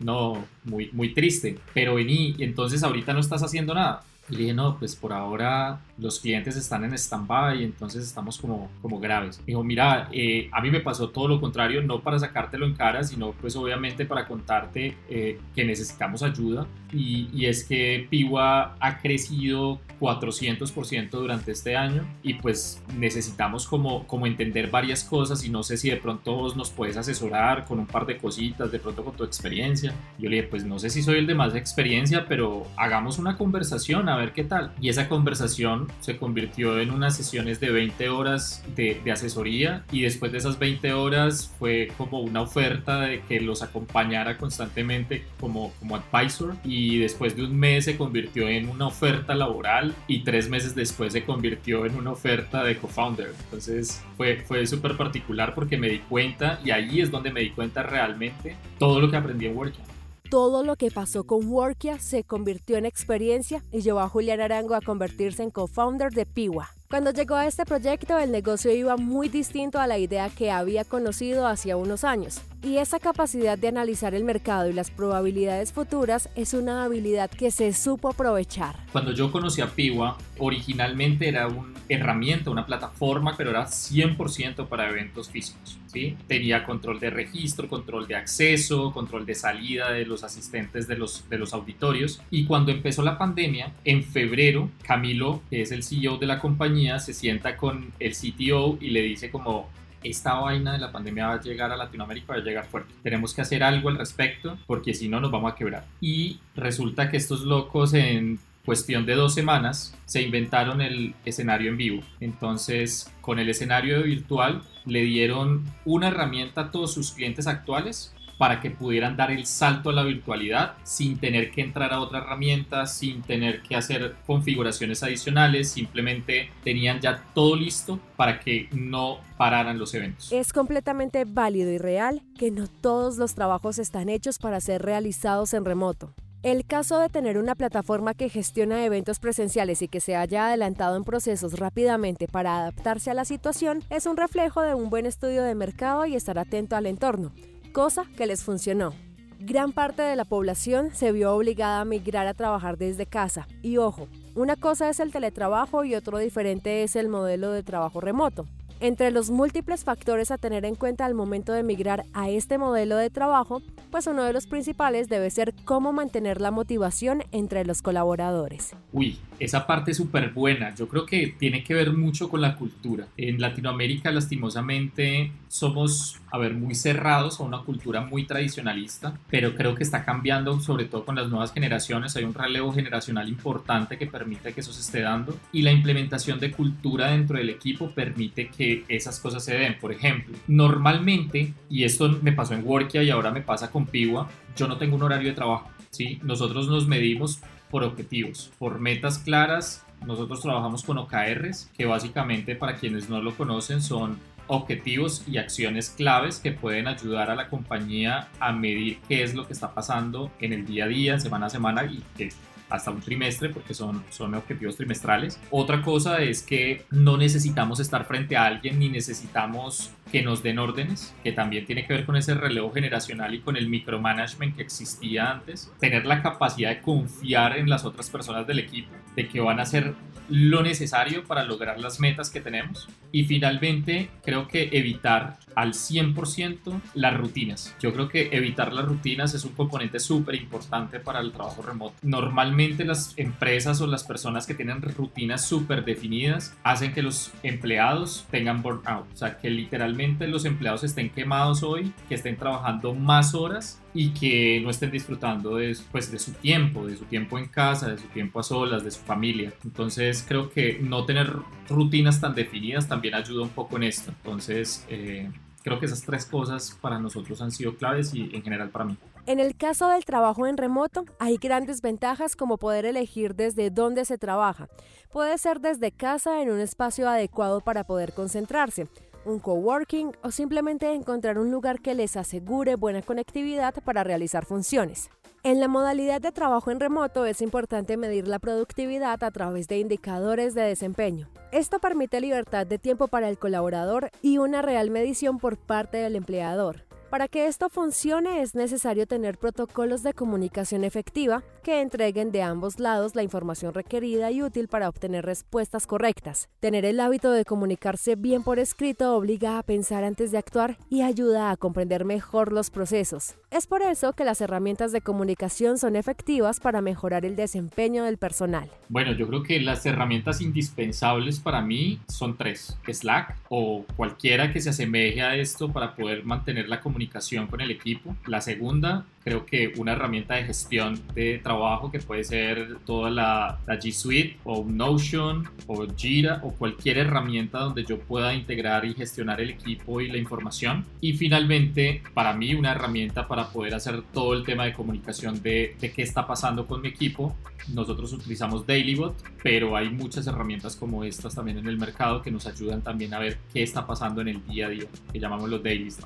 no, 0.00 0.44
muy, 0.64 0.90
muy 0.92 1.14
triste, 1.14 1.58
pero 1.74 1.94
vení, 1.94 2.36
entonces 2.38 2.82
ahorita 2.82 3.12
no 3.12 3.20
estás 3.20 3.42
haciendo 3.42 3.74
nada. 3.74 4.02
Y 4.30 4.36
dije, 4.36 4.54
no, 4.54 4.78
pues 4.78 4.94
por 4.94 5.12
ahora 5.12 5.80
los 5.98 6.20
clientes 6.20 6.56
están 6.56 6.84
en 6.84 6.94
stand-by, 6.94 7.62
entonces 7.62 8.04
estamos 8.04 8.38
como, 8.38 8.70
como 8.80 8.98
graves. 8.98 9.40
dijo, 9.44 9.62
mira, 9.62 10.08
eh, 10.12 10.48
a 10.52 10.60
mí 10.60 10.70
me 10.70 10.80
pasó 10.80 11.10
todo 11.10 11.28
lo 11.28 11.40
contrario, 11.40 11.82
no 11.82 12.00
para 12.00 12.18
sacártelo 12.18 12.64
en 12.66 12.74
cara, 12.74 13.02
sino 13.04 13.32
pues 13.32 13.56
obviamente 13.56 14.06
para 14.06 14.26
contarte 14.26 14.96
eh, 15.08 15.38
que 15.54 15.64
necesitamos 15.64 16.22
ayuda. 16.22 16.66
Y, 16.92 17.28
y, 17.32 17.46
es 17.46 17.64
que 17.64 18.06
Piwa 18.10 18.74
ha 18.80 18.98
crecido 18.98 19.78
400% 20.00 21.10
durante 21.10 21.52
este 21.52 21.76
año 21.76 22.04
y 22.22 22.34
pues 22.34 22.82
necesitamos 22.96 23.66
como, 23.68 24.06
como 24.08 24.26
entender 24.26 24.70
varias 24.70 25.04
cosas 25.04 25.44
y 25.44 25.50
no 25.50 25.62
sé 25.62 25.76
si 25.76 25.88
de 25.88 25.98
pronto 25.98 26.34
vos 26.34 26.56
nos 26.56 26.70
puedes 26.70 26.96
asesorar 26.96 27.64
con 27.64 27.78
un 27.78 27.86
par 27.86 28.06
de 28.06 28.16
cositas, 28.16 28.72
de 28.72 28.80
pronto 28.80 29.04
con 29.04 29.14
tu 29.14 29.22
experiencia. 29.22 29.94
Yo 30.18 30.28
le 30.28 30.36
dije, 30.36 30.48
pues 30.48 30.64
no 30.64 30.78
sé 30.78 30.90
si 30.90 31.02
soy 31.02 31.18
el 31.18 31.26
de 31.26 31.34
más 31.34 31.54
experiencia, 31.54 32.26
pero 32.26 32.66
hagamos 32.76 33.18
una 33.18 33.36
conversación 33.36 34.08
a 34.08 34.16
ver 34.20 34.32
qué 34.32 34.44
tal. 34.44 34.72
Y 34.80 34.88
esa 34.88 35.08
conversación 35.08 35.88
se 36.00 36.16
convirtió 36.16 36.78
en 36.80 36.90
unas 36.90 37.16
sesiones 37.16 37.60
de 37.60 37.70
20 37.70 38.08
horas 38.08 38.64
de, 38.76 39.00
asesoría 39.10 39.84
y 39.90 40.02
después 40.02 40.30
de 40.30 40.38
esas 40.38 40.58
20 40.58 40.92
horas 40.92 41.52
fue 41.58 41.88
como 41.98 42.20
una 42.20 42.42
oferta 42.42 43.00
de 43.00 43.22
que 43.22 43.40
los 43.40 43.62
acompañara 43.62 44.38
constantemente 44.38 45.24
como, 45.40 45.72
como 45.80 45.96
advisor 45.96 46.54
y 46.62 46.98
después 46.98 47.34
de 47.34 47.44
un 47.44 47.58
mes 47.58 47.86
se 47.86 47.96
convirtió 47.96 48.48
en 48.48 48.68
una 48.68 48.86
oferta 48.86 49.34
laboral 49.34 49.94
y 50.06 50.20
tres 50.20 50.48
meses 50.48 50.76
después 50.76 51.12
se 51.12 51.24
convirtió 51.24 51.86
en 51.86 51.96
una 51.96 52.12
oferta 52.12 52.62
de 52.62 52.76
co-founder. 52.76 53.32
Entonces 53.44 54.00
fue, 54.16 54.36
fue 54.46 54.64
súper 54.66 54.96
particular 54.96 55.54
porque 55.54 55.76
me 55.76 55.88
di 55.88 55.98
cuenta 55.98 56.60
y 56.64 56.70
ahí 56.70 57.00
es 57.00 57.10
donde 57.10 57.32
me 57.32 57.40
di 57.40 57.50
cuenta 57.50 57.82
realmente 57.82 58.56
todo 58.78 59.00
lo 59.00 59.10
que 59.10 59.16
aprendí 59.16 59.46
en 59.46 59.56
Working. 59.56 59.89
Todo 60.30 60.62
lo 60.62 60.76
que 60.76 60.92
pasó 60.92 61.24
con 61.24 61.48
Workia 61.48 61.98
se 61.98 62.22
convirtió 62.22 62.76
en 62.76 62.86
experiencia 62.86 63.64
y 63.72 63.80
llevó 63.80 63.98
a 63.98 64.08
Julián 64.08 64.40
Arango 64.40 64.76
a 64.76 64.80
convertirse 64.80 65.42
en 65.42 65.50
co-founder 65.50 66.12
de 66.12 66.24
Piwa. 66.24 66.70
Cuando 66.90 67.12
llegó 67.12 67.36
a 67.36 67.46
este 67.46 67.64
proyecto, 67.64 68.18
el 68.18 68.32
negocio 68.32 68.74
iba 68.74 68.96
muy 68.96 69.28
distinto 69.28 69.78
a 69.78 69.86
la 69.86 69.96
idea 69.98 70.28
que 70.28 70.50
había 70.50 70.82
conocido 70.82 71.46
hacía 71.46 71.76
unos 71.76 72.02
años. 72.02 72.40
Y 72.64 72.78
esa 72.78 72.98
capacidad 72.98 73.56
de 73.56 73.68
analizar 73.68 74.12
el 74.12 74.24
mercado 74.24 74.68
y 74.68 74.72
las 74.72 74.90
probabilidades 74.90 75.72
futuras 75.72 76.28
es 76.34 76.52
una 76.52 76.82
habilidad 76.82 77.30
que 77.30 77.52
se 77.52 77.72
supo 77.74 78.08
aprovechar. 78.08 78.74
Cuando 78.90 79.12
yo 79.12 79.30
conocí 79.30 79.60
a 79.60 79.68
Piwa, 79.68 80.18
originalmente 80.38 81.28
era 81.28 81.46
una 81.46 81.78
herramienta, 81.88 82.50
una 82.50 82.66
plataforma, 82.66 83.34
pero 83.36 83.50
era 83.50 83.66
100% 83.66 84.66
para 84.66 84.88
eventos 84.88 85.30
físicos. 85.30 85.78
¿sí? 85.86 86.16
Tenía 86.26 86.64
control 86.64 87.00
de 87.00 87.10
registro, 87.10 87.68
control 87.68 88.06
de 88.06 88.16
acceso, 88.16 88.92
control 88.92 89.26
de 89.26 89.34
salida 89.34 89.90
de 89.92 90.06
los 90.06 90.22
asistentes 90.22 90.86
de 90.86 90.96
los, 90.96 91.28
de 91.28 91.38
los 91.38 91.52
auditorios. 91.52 92.20
Y 92.30 92.44
cuando 92.44 92.72
empezó 92.72 93.02
la 93.02 93.18
pandemia, 93.18 93.72
en 93.84 94.04
febrero, 94.04 94.70
Camilo, 94.82 95.42
que 95.50 95.62
es 95.62 95.72
el 95.72 95.82
CEO 95.82 96.18
de 96.18 96.26
la 96.26 96.38
compañía, 96.38 96.79
se 96.98 97.14
sienta 97.14 97.56
con 97.56 97.92
el 97.98 98.12
CTO 98.12 98.78
y 98.80 98.90
le 98.90 99.02
dice 99.02 99.30
como 99.30 99.68
esta 100.02 100.34
vaina 100.34 100.72
de 100.72 100.78
la 100.78 100.92
pandemia 100.92 101.26
va 101.28 101.34
a 101.34 101.40
llegar 101.40 101.70
a 101.70 101.76
Latinoamérica, 101.76 102.32
va 102.32 102.38
a 102.38 102.42
llegar 102.42 102.66
fuerte. 102.66 102.94
Tenemos 103.02 103.34
que 103.34 103.42
hacer 103.42 103.62
algo 103.62 103.88
al 103.88 103.98
respecto 103.98 104.58
porque 104.66 104.94
si 104.94 105.08
no 105.08 105.20
nos 105.20 105.30
vamos 105.30 105.52
a 105.52 105.56
quebrar. 105.56 105.84
Y 106.00 106.38
resulta 106.54 107.10
que 107.10 107.18
estos 107.18 107.42
locos 107.42 107.92
en 107.94 108.38
cuestión 108.64 109.06
de 109.06 109.14
dos 109.14 109.34
semanas 109.34 109.96
se 110.04 110.22
inventaron 110.22 110.80
el 110.80 111.14
escenario 111.24 111.70
en 111.70 111.76
vivo. 111.76 112.02
Entonces, 112.20 113.10
con 113.20 113.38
el 113.38 113.48
escenario 113.48 114.02
virtual 114.02 114.62
le 114.86 115.02
dieron 115.02 115.64
una 115.84 116.08
herramienta 116.08 116.62
a 116.62 116.70
todos 116.70 116.94
sus 116.94 117.12
clientes 117.12 117.46
actuales 117.46 118.14
para 118.40 118.58
que 118.58 118.70
pudieran 118.70 119.18
dar 119.18 119.30
el 119.30 119.44
salto 119.44 119.90
a 119.90 119.92
la 119.92 120.02
virtualidad 120.02 120.72
sin 120.82 121.18
tener 121.18 121.50
que 121.50 121.60
entrar 121.60 121.92
a 121.92 122.00
otra 122.00 122.20
herramienta, 122.20 122.86
sin 122.86 123.20
tener 123.20 123.60
que 123.60 123.76
hacer 123.76 124.16
configuraciones 124.26 125.02
adicionales, 125.02 125.70
simplemente 125.70 126.48
tenían 126.64 127.00
ya 127.00 127.22
todo 127.34 127.54
listo 127.54 128.00
para 128.16 128.40
que 128.40 128.66
no 128.72 129.18
pararan 129.36 129.78
los 129.78 129.92
eventos. 129.92 130.32
Es 130.32 130.54
completamente 130.54 131.26
válido 131.26 131.70
y 131.70 131.76
real 131.76 132.22
que 132.38 132.50
no 132.50 132.66
todos 132.66 133.18
los 133.18 133.34
trabajos 133.34 133.78
están 133.78 134.08
hechos 134.08 134.38
para 134.38 134.58
ser 134.62 134.80
realizados 134.80 135.52
en 135.52 135.66
remoto. 135.66 136.14
El 136.42 136.64
caso 136.64 136.98
de 136.98 137.10
tener 137.10 137.36
una 137.36 137.54
plataforma 137.54 138.14
que 138.14 138.30
gestiona 138.30 138.86
eventos 138.86 139.18
presenciales 139.18 139.82
y 139.82 139.88
que 139.88 140.00
se 140.00 140.16
haya 140.16 140.46
adelantado 140.46 140.96
en 140.96 141.04
procesos 141.04 141.58
rápidamente 141.58 142.26
para 142.26 142.56
adaptarse 142.56 143.10
a 143.10 143.14
la 143.14 143.26
situación 143.26 143.84
es 143.90 144.06
un 144.06 144.16
reflejo 144.16 144.62
de 144.62 144.72
un 144.72 144.88
buen 144.88 145.04
estudio 145.04 145.44
de 145.44 145.54
mercado 145.54 146.06
y 146.06 146.16
estar 146.16 146.38
atento 146.38 146.74
al 146.74 146.86
entorno 146.86 147.32
cosa 147.72 148.04
que 148.16 148.26
les 148.26 148.44
funcionó. 148.44 148.92
Gran 149.38 149.72
parte 149.72 150.02
de 150.02 150.16
la 150.16 150.24
población 150.24 150.90
se 150.92 151.12
vio 151.12 151.34
obligada 151.34 151.80
a 151.80 151.84
migrar 151.84 152.26
a 152.26 152.34
trabajar 152.34 152.76
desde 152.76 153.06
casa. 153.06 153.48
Y 153.62 153.78
ojo, 153.78 154.08
una 154.34 154.56
cosa 154.56 154.90
es 154.90 155.00
el 155.00 155.12
teletrabajo 155.12 155.84
y 155.84 155.94
otro 155.94 156.18
diferente 156.18 156.82
es 156.82 156.94
el 156.94 157.08
modelo 157.08 157.50
de 157.50 157.62
trabajo 157.62 158.00
remoto. 158.00 158.46
Entre 158.80 159.10
los 159.10 159.30
múltiples 159.30 159.84
factores 159.84 160.30
a 160.30 160.38
tener 160.38 160.64
en 160.64 160.74
cuenta 160.74 161.04
al 161.04 161.14
momento 161.14 161.52
de 161.52 161.62
migrar 161.62 162.04
a 162.12 162.30
este 162.30 162.58
modelo 162.58 162.96
de 162.96 163.10
trabajo, 163.10 163.60
pues 163.90 164.06
uno 164.06 164.24
de 164.24 164.32
los 164.32 164.46
principales 164.46 165.08
debe 165.08 165.30
ser 165.30 165.54
cómo 165.64 165.92
mantener 165.92 166.40
la 166.40 166.50
motivación 166.50 167.22
entre 167.30 167.64
los 167.64 167.82
colaboradores. 167.82 168.74
Uy, 168.92 169.18
esa 169.40 169.66
parte 169.66 169.94
súper 169.94 170.30
buena. 170.30 170.74
Yo 170.74 170.86
creo 170.86 171.06
que 171.06 171.34
tiene 171.38 171.64
que 171.64 171.74
ver 171.74 171.92
mucho 171.92 172.28
con 172.28 172.40
la 172.40 172.56
cultura. 172.56 173.08
En 173.16 173.40
Latinoamérica, 173.40 174.12
lastimosamente, 174.12 175.32
somos, 175.48 176.20
a 176.30 176.38
ver, 176.38 176.54
muy 176.54 176.74
cerrados 176.74 177.40
a 177.40 177.42
una 177.42 177.62
cultura 177.62 178.02
muy 178.02 178.24
tradicionalista, 178.24 179.18
pero 179.28 179.56
creo 179.56 179.74
que 179.74 179.82
está 179.82 180.04
cambiando, 180.04 180.60
sobre 180.60 180.84
todo 180.84 181.04
con 181.04 181.16
las 181.16 181.28
nuevas 181.28 181.52
generaciones. 181.52 182.14
Hay 182.16 182.24
un 182.24 182.34
relevo 182.34 182.72
generacional 182.72 183.28
importante 183.28 183.98
que 183.98 184.06
permite 184.06 184.52
que 184.52 184.60
eso 184.60 184.72
se 184.72 184.82
esté 184.82 185.00
dando 185.00 185.36
y 185.52 185.62
la 185.62 185.72
implementación 185.72 186.38
de 186.38 186.50
cultura 186.52 187.10
dentro 187.10 187.38
del 187.38 187.50
equipo 187.50 187.90
permite 187.90 188.48
que 188.48 188.84
esas 188.88 189.18
cosas 189.18 189.44
se 189.44 189.54
den. 189.54 189.78
Por 189.80 189.92
ejemplo, 189.92 190.36
normalmente, 190.46 191.54
y 191.68 191.84
esto 191.84 192.18
me 192.22 192.32
pasó 192.32 192.54
en 192.54 192.66
Workia 192.66 193.02
y 193.02 193.10
ahora 193.10 193.30
me 193.30 193.40
pasa 193.40 193.70
con 193.70 193.86
Piwa, 193.86 194.28
yo 194.56 194.68
no 194.68 194.76
tengo 194.76 194.96
un 194.96 195.02
horario 195.02 195.30
de 195.30 195.34
trabajo. 195.34 195.70
¿sí? 195.90 196.20
Nosotros 196.22 196.68
nos 196.68 196.86
medimos 196.86 197.40
por 197.70 197.84
objetivos, 197.84 198.50
por 198.58 198.80
metas 198.80 199.18
claras. 199.18 199.84
Nosotros 200.06 200.40
trabajamos 200.40 200.82
con 200.82 200.98
OKRs, 200.98 201.70
que 201.76 201.86
básicamente 201.86 202.56
para 202.56 202.76
quienes 202.76 203.08
no 203.08 203.20
lo 203.20 203.34
conocen 203.36 203.82
son 203.82 204.18
objetivos 204.46 205.22
y 205.28 205.38
acciones 205.38 205.90
claves 205.90 206.40
que 206.40 206.50
pueden 206.50 206.88
ayudar 206.88 207.30
a 207.30 207.36
la 207.36 207.48
compañía 207.48 208.28
a 208.40 208.52
medir 208.52 208.98
qué 209.08 209.22
es 209.22 209.34
lo 209.34 209.46
que 209.46 209.52
está 209.52 209.72
pasando 209.72 210.32
en 210.40 210.52
el 210.52 210.66
día 210.66 210.86
a 210.86 210.88
día, 210.88 211.20
semana 211.20 211.46
a 211.46 211.50
semana 211.50 211.84
y 211.84 212.02
que 212.16 212.30
hasta 212.68 212.90
un 212.90 213.00
trimestre 213.00 213.50
porque 213.50 213.74
son, 213.74 214.02
son 214.10 214.34
objetivos 214.34 214.76
trimestrales. 214.76 215.38
Otra 215.50 215.82
cosa 215.82 216.18
es 216.18 216.42
que 216.42 216.84
no 216.90 217.16
necesitamos 217.16 217.80
estar 217.80 218.06
frente 218.06 218.36
a 218.36 218.46
alguien 218.46 218.78
ni 218.78 218.88
necesitamos 218.88 219.90
que 220.10 220.22
nos 220.22 220.42
den 220.42 220.58
órdenes, 220.58 221.14
que 221.22 221.32
también 221.32 221.66
tiene 221.66 221.86
que 221.86 221.92
ver 221.92 222.06
con 222.06 222.16
ese 222.16 222.34
relevo 222.34 222.72
generacional 222.72 223.34
y 223.34 223.40
con 223.40 223.56
el 223.56 223.68
micromanagement 223.68 224.56
que 224.56 224.62
existía 224.62 225.30
antes. 225.30 225.72
Tener 225.78 226.06
la 226.06 226.22
capacidad 226.22 226.70
de 226.70 226.80
confiar 226.80 227.56
en 227.56 227.68
las 227.68 227.84
otras 227.84 228.10
personas 228.10 228.46
del 228.46 228.58
equipo, 228.58 228.90
de 229.16 229.28
que 229.28 229.40
van 229.40 229.60
a 229.60 229.62
hacer 229.62 229.94
lo 230.30 230.62
necesario 230.62 231.24
para 231.24 231.44
lograr 231.44 231.80
las 231.80 231.98
metas 232.00 232.30
que 232.30 232.40
tenemos. 232.40 232.88
Y 233.12 233.24
finalmente, 233.24 234.08
creo 234.22 234.46
que 234.46 234.70
evitar 234.72 235.38
al 235.56 235.72
100% 235.72 236.80
las 236.94 237.16
rutinas. 237.16 237.74
Yo 237.80 237.92
creo 237.92 238.08
que 238.08 238.28
evitar 238.32 238.72
las 238.72 238.84
rutinas 238.84 239.34
es 239.34 239.44
un 239.44 239.52
componente 239.52 239.98
súper 239.98 240.36
importante 240.36 241.00
para 241.00 241.20
el 241.20 241.32
trabajo 241.32 241.62
remoto. 241.62 241.94
Normalmente 242.02 242.84
las 242.84 243.14
empresas 243.16 243.80
o 243.80 243.86
las 243.88 244.04
personas 244.04 244.46
que 244.46 244.54
tienen 244.54 244.80
rutinas 244.80 245.44
súper 245.44 245.84
definidas 245.84 246.56
hacen 246.62 246.92
que 246.92 247.02
los 247.02 247.32
empleados 247.42 248.26
tengan 248.30 248.62
burnout. 248.62 249.12
O 249.12 249.16
sea, 249.16 249.38
que 249.38 249.50
literalmente 249.50 249.99
los 250.20 250.44
empleados 250.44 250.84
estén 250.84 251.10
quemados 251.10 251.62
hoy, 251.62 251.92
que 252.08 252.14
estén 252.14 252.36
trabajando 252.36 252.94
más 252.94 253.34
horas 253.34 253.80
y 253.94 254.10
que 254.10 254.60
no 254.62 254.70
estén 254.70 254.90
disfrutando 254.90 255.56
de, 255.56 255.76
pues, 255.90 256.10
de 256.10 256.18
su 256.18 256.32
tiempo, 256.32 256.86
de 256.86 256.96
su 256.96 257.04
tiempo 257.04 257.38
en 257.38 257.46
casa, 257.46 257.88
de 257.88 257.98
su 257.98 258.08
tiempo 258.08 258.40
a 258.40 258.42
solas, 258.42 258.84
de 258.84 258.90
su 258.90 259.00
familia. 259.00 259.52
Entonces 259.64 260.24
creo 260.26 260.50
que 260.50 260.78
no 260.80 261.04
tener 261.04 261.32
rutinas 261.68 262.20
tan 262.20 262.34
definidas 262.34 262.88
también 262.88 263.14
ayuda 263.14 263.42
un 263.42 263.50
poco 263.50 263.76
en 263.76 263.84
esto. 263.84 264.10
Entonces 264.10 264.86
eh, 264.88 265.30
creo 265.62 265.78
que 265.78 265.86
esas 265.86 266.02
tres 266.02 266.24
cosas 266.26 266.78
para 266.80 266.98
nosotros 266.98 267.40
han 267.42 267.50
sido 267.50 267.76
claves 267.76 268.14
y 268.14 268.30
en 268.34 268.42
general 268.42 268.70
para 268.70 268.84
mí. 268.86 268.96
En 269.26 269.38
el 269.38 269.54
caso 269.54 269.88
del 269.88 270.04
trabajo 270.04 270.46
en 270.46 270.56
remoto, 270.56 271.04
hay 271.18 271.36
grandes 271.36 271.82
ventajas 271.82 272.36
como 272.36 272.56
poder 272.56 272.86
elegir 272.86 273.34
desde 273.34 273.70
dónde 273.70 274.04
se 274.04 274.18
trabaja. 274.18 274.68
Puede 275.12 275.36
ser 275.38 275.60
desde 275.60 275.92
casa 275.92 276.40
en 276.40 276.50
un 276.50 276.58
espacio 276.58 277.08
adecuado 277.08 277.60
para 277.60 277.84
poder 277.84 278.12
concentrarse 278.12 278.88
un 279.24 279.38
coworking 279.38 280.12
o 280.22 280.30
simplemente 280.30 280.92
encontrar 280.92 281.38
un 281.38 281.50
lugar 281.50 281.80
que 281.80 281.94
les 281.94 282.16
asegure 282.16 282.76
buena 282.76 283.02
conectividad 283.02 283.74
para 283.84 284.04
realizar 284.04 284.44
funciones. 284.44 285.10
En 285.42 285.58
la 285.58 285.68
modalidad 285.68 286.20
de 286.20 286.32
trabajo 286.32 286.70
en 286.70 286.80
remoto 286.80 287.24
es 287.24 287.40
importante 287.40 287.96
medir 287.96 288.28
la 288.28 288.38
productividad 288.38 289.24
a 289.24 289.30
través 289.30 289.68
de 289.68 289.78
indicadores 289.78 290.54
de 290.54 290.62
desempeño. 290.62 291.30
Esto 291.50 291.78
permite 291.78 292.20
libertad 292.20 292.66
de 292.66 292.78
tiempo 292.78 293.08
para 293.08 293.28
el 293.28 293.38
colaborador 293.38 294.10
y 294.20 294.36
una 294.36 294.60
real 294.60 294.90
medición 294.90 295.38
por 295.38 295.56
parte 295.56 295.96
del 295.96 296.16
empleador. 296.16 296.89
Para 297.10 297.26
que 297.26 297.48
esto 297.48 297.68
funcione 297.68 298.40
es 298.40 298.54
necesario 298.54 299.04
tener 299.04 299.36
protocolos 299.36 300.04
de 300.04 300.12
comunicación 300.12 300.84
efectiva 300.84 301.42
que 301.64 301.80
entreguen 301.80 302.30
de 302.30 302.42
ambos 302.42 302.78
lados 302.78 303.16
la 303.16 303.24
información 303.24 303.74
requerida 303.74 304.30
y 304.30 304.44
útil 304.44 304.68
para 304.68 304.88
obtener 304.88 305.26
respuestas 305.26 305.88
correctas. 305.88 306.48
Tener 306.60 306.84
el 306.84 307.00
hábito 307.00 307.32
de 307.32 307.44
comunicarse 307.44 308.14
bien 308.14 308.44
por 308.44 308.60
escrito 308.60 309.16
obliga 309.16 309.58
a 309.58 309.64
pensar 309.64 310.04
antes 310.04 310.30
de 310.30 310.38
actuar 310.38 310.78
y 310.88 311.02
ayuda 311.02 311.50
a 311.50 311.56
comprender 311.56 312.04
mejor 312.04 312.52
los 312.52 312.70
procesos. 312.70 313.34
Es 313.50 313.66
por 313.66 313.82
eso 313.82 314.12
que 314.12 314.24
las 314.24 314.40
herramientas 314.40 314.92
de 314.92 315.00
comunicación 315.00 315.78
son 315.78 315.96
efectivas 315.96 316.60
para 316.60 316.80
mejorar 316.80 317.24
el 317.24 317.34
desempeño 317.34 318.04
del 318.04 318.18
personal. 318.18 318.70
Bueno, 318.88 319.12
yo 319.12 319.26
creo 319.26 319.42
que 319.42 319.58
las 319.58 319.84
herramientas 319.84 320.40
indispensables 320.40 321.40
para 321.40 321.60
mí 321.60 321.98
son 322.06 322.36
tres. 322.36 322.78
Slack 322.86 323.36
o 323.48 323.84
cualquiera 323.96 324.52
que 324.52 324.60
se 324.60 324.70
asemeje 324.70 325.22
a 325.22 325.34
esto 325.34 325.72
para 325.72 325.96
poder 325.96 326.24
mantener 326.24 326.68
la 326.68 326.80
comunicación 326.80 326.99
comunicación 327.00 327.46
con 327.46 327.60
el 327.62 327.70
equipo. 327.70 328.14
La 328.26 328.42
segunda, 328.42 329.06
creo 329.24 329.46
que 329.46 329.72
una 329.78 329.92
herramienta 329.92 330.34
de 330.34 330.44
gestión 330.44 331.00
de 331.14 331.38
trabajo 331.38 331.90
que 331.90 331.98
puede 331.98 332.24
ser 332.24 332.78
toda 332.84 333.10
la, 333.10 333.58
G 333.66 333.92
Suite 333.92 334.36
o 334.44 334.64
Notion 334.64 335.48
o 335.66 335.86
Jira 335.96 336.40
o 336.42 336.52
cualquier 336.52 336.98
herramienta 336.98 337.60
donde 337.60 337.84
yo 337.84 337.98
pueda 337.98 338.34
integrar 338.34 338.84
y 338.84 338.92
gestionar 338.92 339.40
el 339.40 339.50
equipo 339.50 340.00
y 340.02 340.08
la 340.08 340.18
información. 340.18 340.84
Y 341.00 341.14
finalmente, 341.14 342.02
para 342.12 342.34
mí, 342.34 342.54
una 342.54 342.72
herramienta 342.72 343.26
para 343.26 343.48
poder 343.48 343.74
hacer 343.74 344.02
todo 344.12 344.34
el 344.34 344.44
tema 344.44 344.64
de 344.64 344.74
comunicación 344.74 345.42
de, 345.42 345.76
de 345.80 345.92
qué 345.92 346.02
está 346.02 346.26
pasando 346.26 346.66
con 346.66 346.82
mi 346.82 346.88
equipo. 346.88 347.34
Nosotros 347.74 348.12
utilizamos 348.12 348.66
Dailybot, 348.66 349.14
pero 349.42 349.76
hay 349.76 349.88
muchas 349.90 350.26
herramientas 350.26 350.76
como 350.76 351.04
estas 351.04 351.34
también 351.34 351.58
en 351.58 351.66
el 351.66 351.78
mercado 351.78 352.20
que 352.20 352.30
nos 352.30 352.46
ayudan 352.46 352.82
también 352.82 353.14
a 353.14 353.18
ver 353.18 353.38
qué 353.52 353.62
está 353.62 353.86
pasando 353.86 354.20
en 354.20 354.28
el 354.28 354.46
día 354.46 354.66
a 354.66 354.70
día, 354.70 354.86
que 355.12 355.18
llamamos 355.18 355.48
los 355.48 355.62
dailies. 355.62 355.98